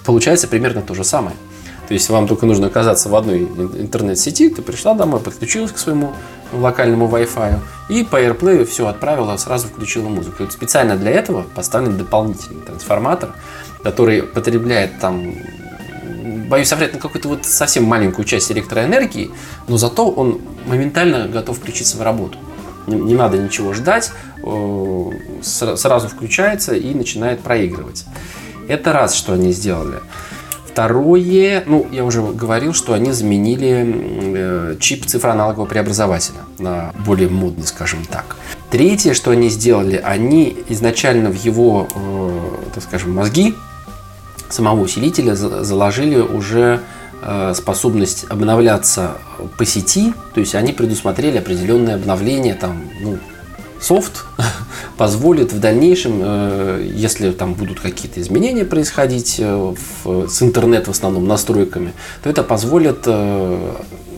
получается 0.04 0.48
примерно 0.48 0.82
то 0.82 0.96
же 0.96 1.04
самое. 1.04 1.36
То 1.88 1.94
есть 1.94 2.10
вам 2.10 2.28
только 2.28 2.48
нужно 2.48 2.66
оказаться 2.66 3.08
в 3.08 3.16
одной 3.16 3.44
ин- 3.44 3.82
интернет-сети, 3.82 4.50
ты 4.50 4.64
пришла 4.64 4.96
домой, 4.96 5.20
подключилась 5.20 5.72
к 5.72 5.78
своему 5.78 6.14
локальному 6.52 7.08
Wi-Fi 7.08 7.60
и 7.90 8.04
по 8.04 8.20
AirPlay 8.20 8.66
все 8.66 8.88
отправила, 8.88 9.38
сразу 9.38 9.68
включила 9.68 10.10
музыку. 10.10 10.48
Специально 10.50 10.98
для 10.98 11.12
этого 11.12 11.46
поставлен 11.54 12.00
дополнительный 12.00 12.62
трансформатор, 12.62 13.36
который 13.84 14.24
потребляет 14.24 15.00
там, 15.00 15.36
боюсь 16.50 16.68
соврать, 16.68 16.94
на 16.94 17.00
какую-то 17.00 17.28
вот 17.28 17.46
совсем 17.46 17.84
маленькую 17.84 18.26
часть 18.26 18.52
электроэнергии, 18.52 19.32
но 19.68 19.78
зато 19.78 20.10
он 20.10 20.40
моментально 20.66 21.28
готов 21.28 21.58
включиться 21.58 21.98
в 21.98 22.02
работу. 22.02 22.38
Не, 22.88 22.96
не 22.96 23.16
надо 23.16 23.38
ничего 23.38 23.74
ждать, 23.74 24.12
э, 24.38 24.42
сра- 24.44 25.76
сразу 25.76 26.08
включается 26.08 26.76
и 26.76 26.94
начинает 26.94 27.42
проигрывать. 27.42 28.06
Это 28.68 28.94
раз, 28.94 29.14
что 29.14 29.34
они 29.34 29.52
сделали. 29.52 30.00
Второе, 30.66 31.64
ну, 31.66 31.88
я 31.92 32.06
уже 32.06 32.22
говорил, 32.22 32.74
что 32.74 32.94
они 32.94 33.12
заменили 33.12 33.84
э, 33.88 34.76
чип 34.80 35.06
цифроаналогового 35.06 35.66
преобразователя 35.66 36.38
на 36.60 36.94
более 37.04 37.30
модный, 37.30 37.66
скажем 37.66 38.06
так. 38.06 38.36
Третье, 38.70 39.14
что 39.14 39.32
они 39.32 39.50
сделали, 39.50 39.96
они 39.96 40.56
изначально 40.70 41.32
в 41.32 41.44
его, 41.44 41.88
э, 41.96 42.40
так 42.76 42.84
скажем, 42.84 43.16
мозги 43.16 43.56
самого 44.50 44.82
усилителя 44.82 45.36
за- 45.36 45.64
заложили 45.64 46.20
уже 46.20 46.82
э, 47.22 47.54
способность 47.56 48.26
обновляться 48.30 49.18
по 49.58 49.66
сети, 49.66 50.14
то 50.34 50.40
есть 50.40 50.56
они 50.56 50.74
предусмотрели 50.74 51.38
определенные 51.38 51.96
обновления, 51.96 52.54
там, 52.54 52.84
ну, 53.02 53.18
софт 53.80 54.26
позволит 54.98 55.52
в 55.54 55.60
дальнейшем, 55.60 56.22
э, 56.24 56.90
если 56.94 57.32
там 57.32 57.54
будут 57.54 57.80
какие-то 57.80 58.22
изменения 58.22 58.66
происходить 58.66 59.36
э, 59.40 59.74
в- 60.04 60.28
с 60.28 60.42
интернет 60.42 60.88
в 60.88 60.92
основном 60.92 61.28
настройками, 61.28 61.94
то 62.24 62.30
это 62.30 62.44
позволит 62.44 63.08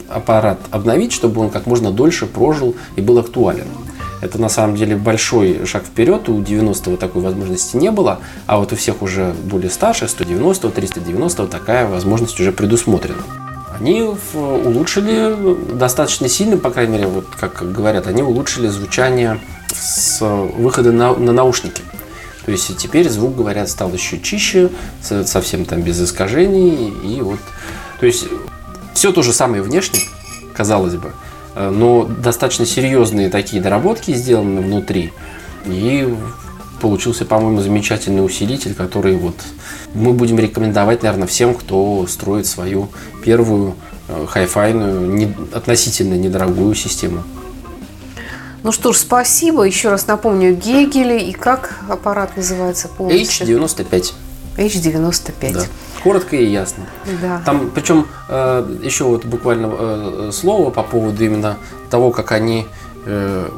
аппарат 0.09 0.59
обновить, 0.71 1.11
чтобы 1.11 1.41
он 1.41 1.49
как 1.51 1.67
можно 1.67 1.91
дольше 1.91 2.25
прожил 2.25 2.75
и 2.95 3.01
был 3.01 3.19
актуален. 3.19 3.67
Это 4.21 4.37
на 4.39 4.49
самом 4.49 4.75
деле 4.75 4.95
большой 4.95 5.65
шаг 5.65 5.83
вперед, 5.83 6.27
у 6.27 6.41
90-го 6.41 6.97
такой 6.97 7.21
возможности 7.21 7.77
не 7.77 7.89
было, 7.91 8.19
а 8.47 8.59
вот 8.59 8.73
у 8.73 8.75
всех 8.75 9.01
уже 9.01 9.33
более 9.43 9.69
старших, 9.69 10.09
190 10.09 10.69
390 10.69 11.47
такая 11.47 11.87
возможность 11.87 12.39
уже 12.39 12.51
предусмотрена. 12.51 13.23
Они 13.79 14.03
улучшили 14.33 15.55
достаточно 15.73 16.27
сильно, 16.27 16.57
по 16.57 16.69
крайней 16.69 16.93
мере, 16.93 17.07
вот 17.07 17.27
как 17.39 17.71
говорят, 17.71 18.07
они 18.07 18.21
улучшили 18.21 18.67
звучание 18.67 19.39
с 19.73 20.19
выхода 20.21 20.91
на, 20.91 21.15
на 21.15 21.31
наушники. 21.31 21.81
То 22.45 22.51
есть 22.51 22.75
теперь 22.77 23.07
звук, 23.09 23.35
говорят, 23.35 23.69
стал 23.69 23.93
еще 23.93 24.19
чище, 24.19 24.69
со- 25.01 25.25
совсем 25.25 25.63
там 25.65 25.81
без 25.81 26.01
искажений. 26.01 26.93
И 27.05 27.21
вот, 27.21 27.39
то 27.99 28.05
есть 28.05 28.25
все 28.93 29.13
то 29.13 29.21
же 29.21 29.31
самое 29.31 29.61
внешне, 29.61 29.99
казалось 30.53 30.95
бы, 30.95 31.13
но 31.55 32.03
достаточно 32.05 32.65
серьезные 32.65 33.29
такие 33.29 33.61
доработки 33.61 34.13
сделаны 34.13 34.61
внутри. 34.61 35.11
И 35.65 36.13
получился, 36.81 37.25
по-моему, 37.25 37.61
замечательный 37.61 38.23
усилитель, 38.25 38.73
который 38.73 39.15
вот 39.15 39.35
мы 39.93 40.13
будем 40.13 40.39
рекомендовать, 40.39 41.03
наверное, 41.03 41.27
всем, 41.27 41.53
кто 41.53 42.05
строит 42.07 42.45
свою 42.47 42.89
первую 43.23 43.75
э, 44.07 44.25
хай-файную, 44.29 45.01
не- 45.09 45.35
относительно 45.53 46.13
недорогую 46.13 46.73
систему. 46.75 47.23
Ну 48.63 48.71
что 48.71 48.93
ж, 48.93 48.97
спасибо. 48.97 49.63
Еще 49.63 49.89
раз 49.89 50.07
напомню, 50.07 50.53
Гегели 50.55 51.19
и 51.19 51.31
как 51.33 51.79
аппарат 51.89 52.35
называется 52.37 52.87
полностью? 52.89 53.45
H95. 53.61 54.13
H95. 54.57 55.53
Да. 55.53 55.65
Коротко 56.03 56.35
и 56.35 56.45
ясно. 56.45 56.85
Да. 57.21 57.41
Там, 57.45 57.71
причем, 57.73 58.07
э, 58.29 58.77
еще 58.81 59.03
вот 59.05 59.25
буквально 59.25 59.69
э, 59.71 60.29
слово 60.31 60.69
по 60.71 60.83
поводу 60.83 61.23
именно 61.23 61.57
того, 61.89 62.11
как 62.11 62.31
они 62.31 62.67
э, 63.05 63.49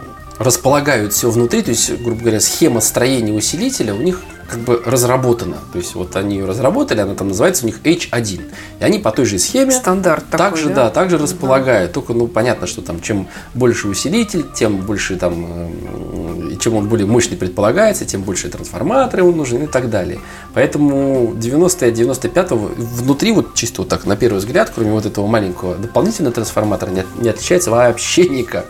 располагают 0.44 1.14
все 1.14 1.30
внутри, 1.30 1.62
то 1.62 1.70
есть, 1.70 2.02
грубо 2.02 2.22
говоря, 2.22 2.40
схема 2.40 2.82
строения 2.82 3.34
усилителя 3.34 3.94
у 3.94 4.02
них 4.02 4.22
как 4.50 4.60
бы 4.60 4.82
разработана. 4.86 5.58
То 5.72 5.78
есть, 5.78 5.96
вот 5.96 6.16
они 6.18 6.36
ее 6.36 6.46
разработали, 6.46 7.00
она 7.00 7.16
там 7.16 7.30
называется 7.30 7.64
у 7.64 7.68
них 7.68 7.80
H1. 7.84 8.42
И 8.80 8.84
они 8.84 9.00
по 9.00 9.12
той 9.12 9.26
же 9.26 9.40
схеме 9.40 9.72
Стандарт 9.72 10.26
такой, 10.30 10.50
также, 10.50 10.68
да? 10.70 10.76
да, 10.76 10.90
также 10.90 11.18
располагают. 11.18 11.94
Только, 11.94 12.14
ну, 12.14 12.28
понятно, 12.28 12.68
что 12.68 12.82
там 12.82 13.00
чем 13.02 13.28
больше 13.54 13.88
усилитель, 13.88 14.46
тем 14.54 14.78
больше 14.78 15.16
там, 15.16 15.46
э, 15.48 16.50
и 16.52 16.58
чем 16.60 16.76
он 16.76 16.90
более 16.90 17.08
мощный 17.08 17.38
предполагается, 17.38 18.04
тем 18.04 18.24
больше 18.24 18.50
трансформаторы 18.50 19.24
ему 19.24 19.34
нужны 19.34 19.64
и 19.64 19.68
так 19.68 19.90
далее. 19.90 20.20
Поэтому 20.54 21.34
90 21.38 21.86
от 21.86 21.94
95 21.94 22.52
внутри, 22.52 23.32
вот 23.32 23.54
чисто 23.54 23.84
вот 23.84 23.90
так, 23.90 24.06
на 24.06 24.18
первый 24.18 24.40
взгляд, 24.40 24.70
кроме 24.76 24.92
вот 24.92 25.06
этого 25.06 25.28
маленького 25.28 25.76
дополнительного 25.76 26.34
трансформатора, 26.34 26.90
не, 26.90 27.06
не 27.20 27.30
отличается 27.30 27.72
вообще 27.72 28.28
никак. 28.28 28.66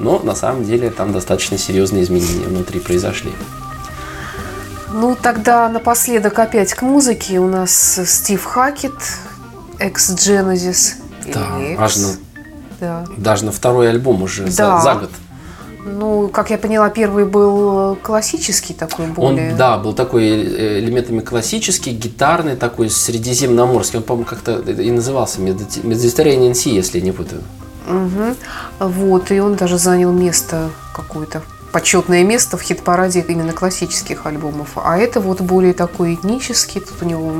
Но 0.00 0.18
на 0.18 0.34
самом 0.34 0.64
деле 0.64 0.90
там 0.90 1.12
достаточно 1.12 1.56
серьезные 1.58 2.02
изменения 2.02 2.46
внутри 2.46 2.80
произошли. 2.80 3.30
Ну, 4.92 5.14
тогда 5.20 5.68
напоследок 5.68 6.38
опять 6.38 6.74
к 6.74 6.82
музыке. 6.82 7.38
У 7.38 7.46
нас 7.46 8.00
Стив 8.06 8.42
Хакет, 8.44 8.94
Ex 9.78 9.94
Genesis. 10.16 10.94
Да, 11.32 11.58
или 11.60 11.72
X. 11.72 11.78
важно. 11.80 12.08
Да. 12.80 13.04
Даже 13.16 13.44
на 13.44 13.52
второй 13.52 13.90
альбом 13.90 14.22
уже 14.22 14.50
за- 14.50 14.56
Да. 14.56 14.80
за 14.80 14.94
год. 14.94 15.10
Ну, 15.84 16.28
как 16.28 16.50
я 16.50 16.58
поняла, 16.58 16.90
первый 16.90 17.24
был 17.24 17.96
классический 18.02 18.74
такой 18.74 19.06
более. 19.06 19.52
Он, 19.52 19.56
да, 19.56 19.78
был 19.78 19.92
такой 19.94 20.24
э, 20.28 20.78
элементами 20.80 21.20
классический, 21.20 21.92
гитарный, 21.92 22.56
такой 22.56 22.90
средиземноморский. 22.90 23.98
Он, 23.98 24.02
по-моему, 24.04 24.26
как-то 24.28 24.58
и 24.60 24.90
назывался 24.90 25.40
Mediter- 25.40 25.82
Mediterranean 25.82 26.52
Sea, 26.52 26.70
если 26.72 26.98
я 26.98 27.04
не 27.04 27.12
путаю. 27.12 27.42
Мгм. 27.90 28.36
Вот, 28.78 29.30
и 29.30 29.40
он 29.40 29.54
даже 29.56 29.78
занял 29.78 30.12
место 30.12 30.70
какое-то 30.94 31.42
почетное 31.72 32.24
место 32.24 32.56
в 32.56 32.62
хит-параде 32.62 33.20
именно 33.20 33.52
классических 33.52 34.26
альбомов. 34.26 34.70
А 34.76 34.98
это 34.98 35.20
вот 35.20 35.40
более 35.40 35.72
такой 35.72 36.14
этнический. 36.14 36.80
Тут 36.80 37.02
у 37.02 37.04
него 37.04 37.32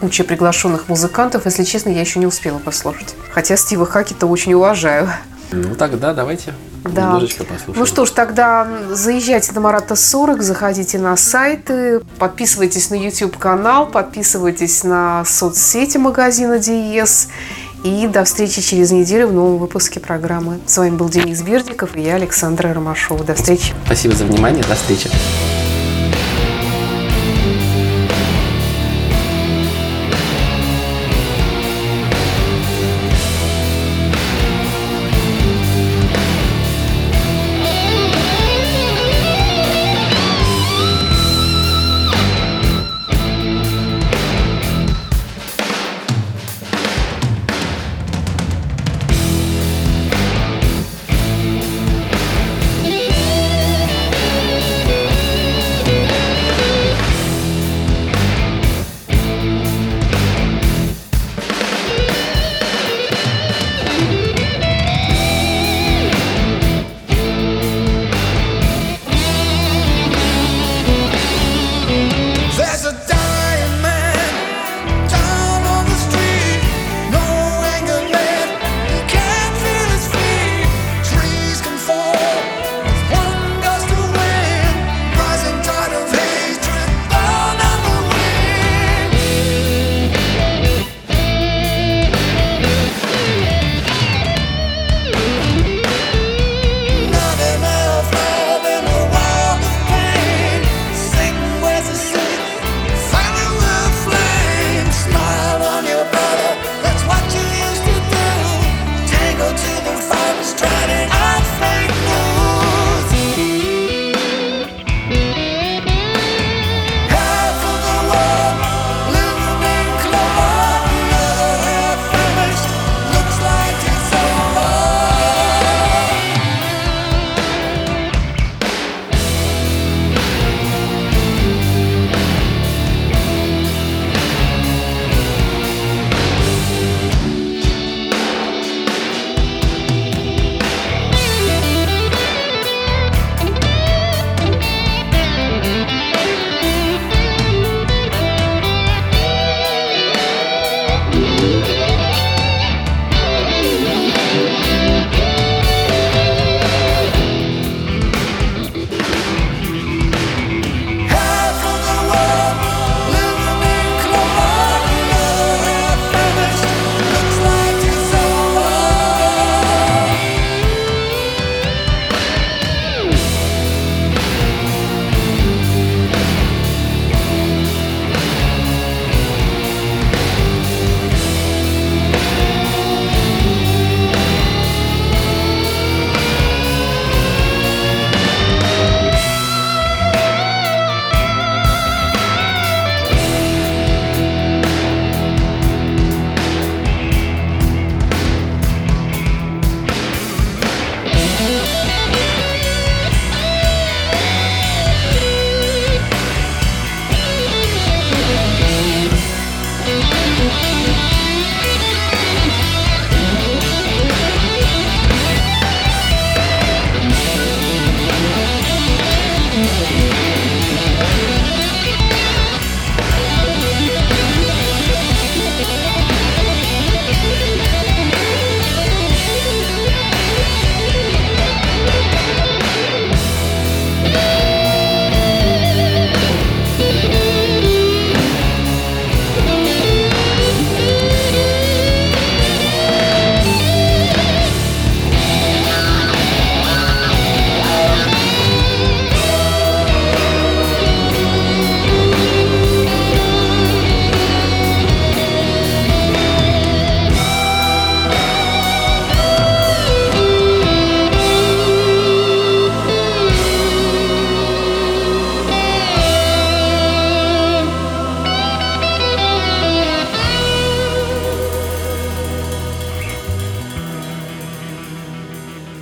куча 0.00 0.24
приглашенных 0.24 0.88
музыкантов. 0.88 1.46
Если 1.46 1.64
честно, 1.64 1.88
я 1.88 2.00
еще 2.00 2.18
не 2.18 2.26
успела 2.26 2.58
послушать. 2.58 3.14
Хотя 3.32 3.56
Стива 3.56 3.86
Хакета 3.86 4.26
очень 4.26 4.52
уважаю. 4.54 5.08
Ну 5.50 5.74
тогда 5.74 6.12
давайте 6.12 6.52
Да. 6.84 7.04
немножечко 7.04 7.44
послушаем. 7.44 7.78
Ну 7.78 7.86
что 7.86 8.04
ж, 8.04 8.10
тогда 8.10 8.68
заезжайте 8.90 9.52
на 9.52 9.60
Марата 9.62 9.96
40, 9.96 10.42
заходите 10.42 10.98
на 10.98 11.16
сайты, 11.16 12.00
подписывайтесь 12.18 12.90
на 12.90 12.94
YouTube-канал, 12.96 13.86
подписывайтесь 13.86 14.84
на 14.84 15.24
соцсети 15.24 15.96
магазина 15.96 16.58
Диес. 16.58 17.28
И 17.84 18.06
до 18.08 18.24
встречи 18.24 18.60
через 18.60 18.90
неделю 18.90 19.28
в 19.28 19.32
новом 19.32 19.58
выпуске 19.58 20.00
программы. 20.00 20.58
С 20.66 20.76
вами 20.78 20.96
был 20.96 21.08
Денис 21.08 21.42
Бердиков 21.42 21.96
и 21.96 22.02
я, 22.02 22.16
Александра 22.16 22.72
Ромашова. 22.72 23.24
До 23.24 23.34
встречи. 23.34 23.72
Спасибо 23.86 24.14
за 24.14 24.24
внимание, 24.24 24.64
до 24.64 24.74
встречи. 24.74 25.10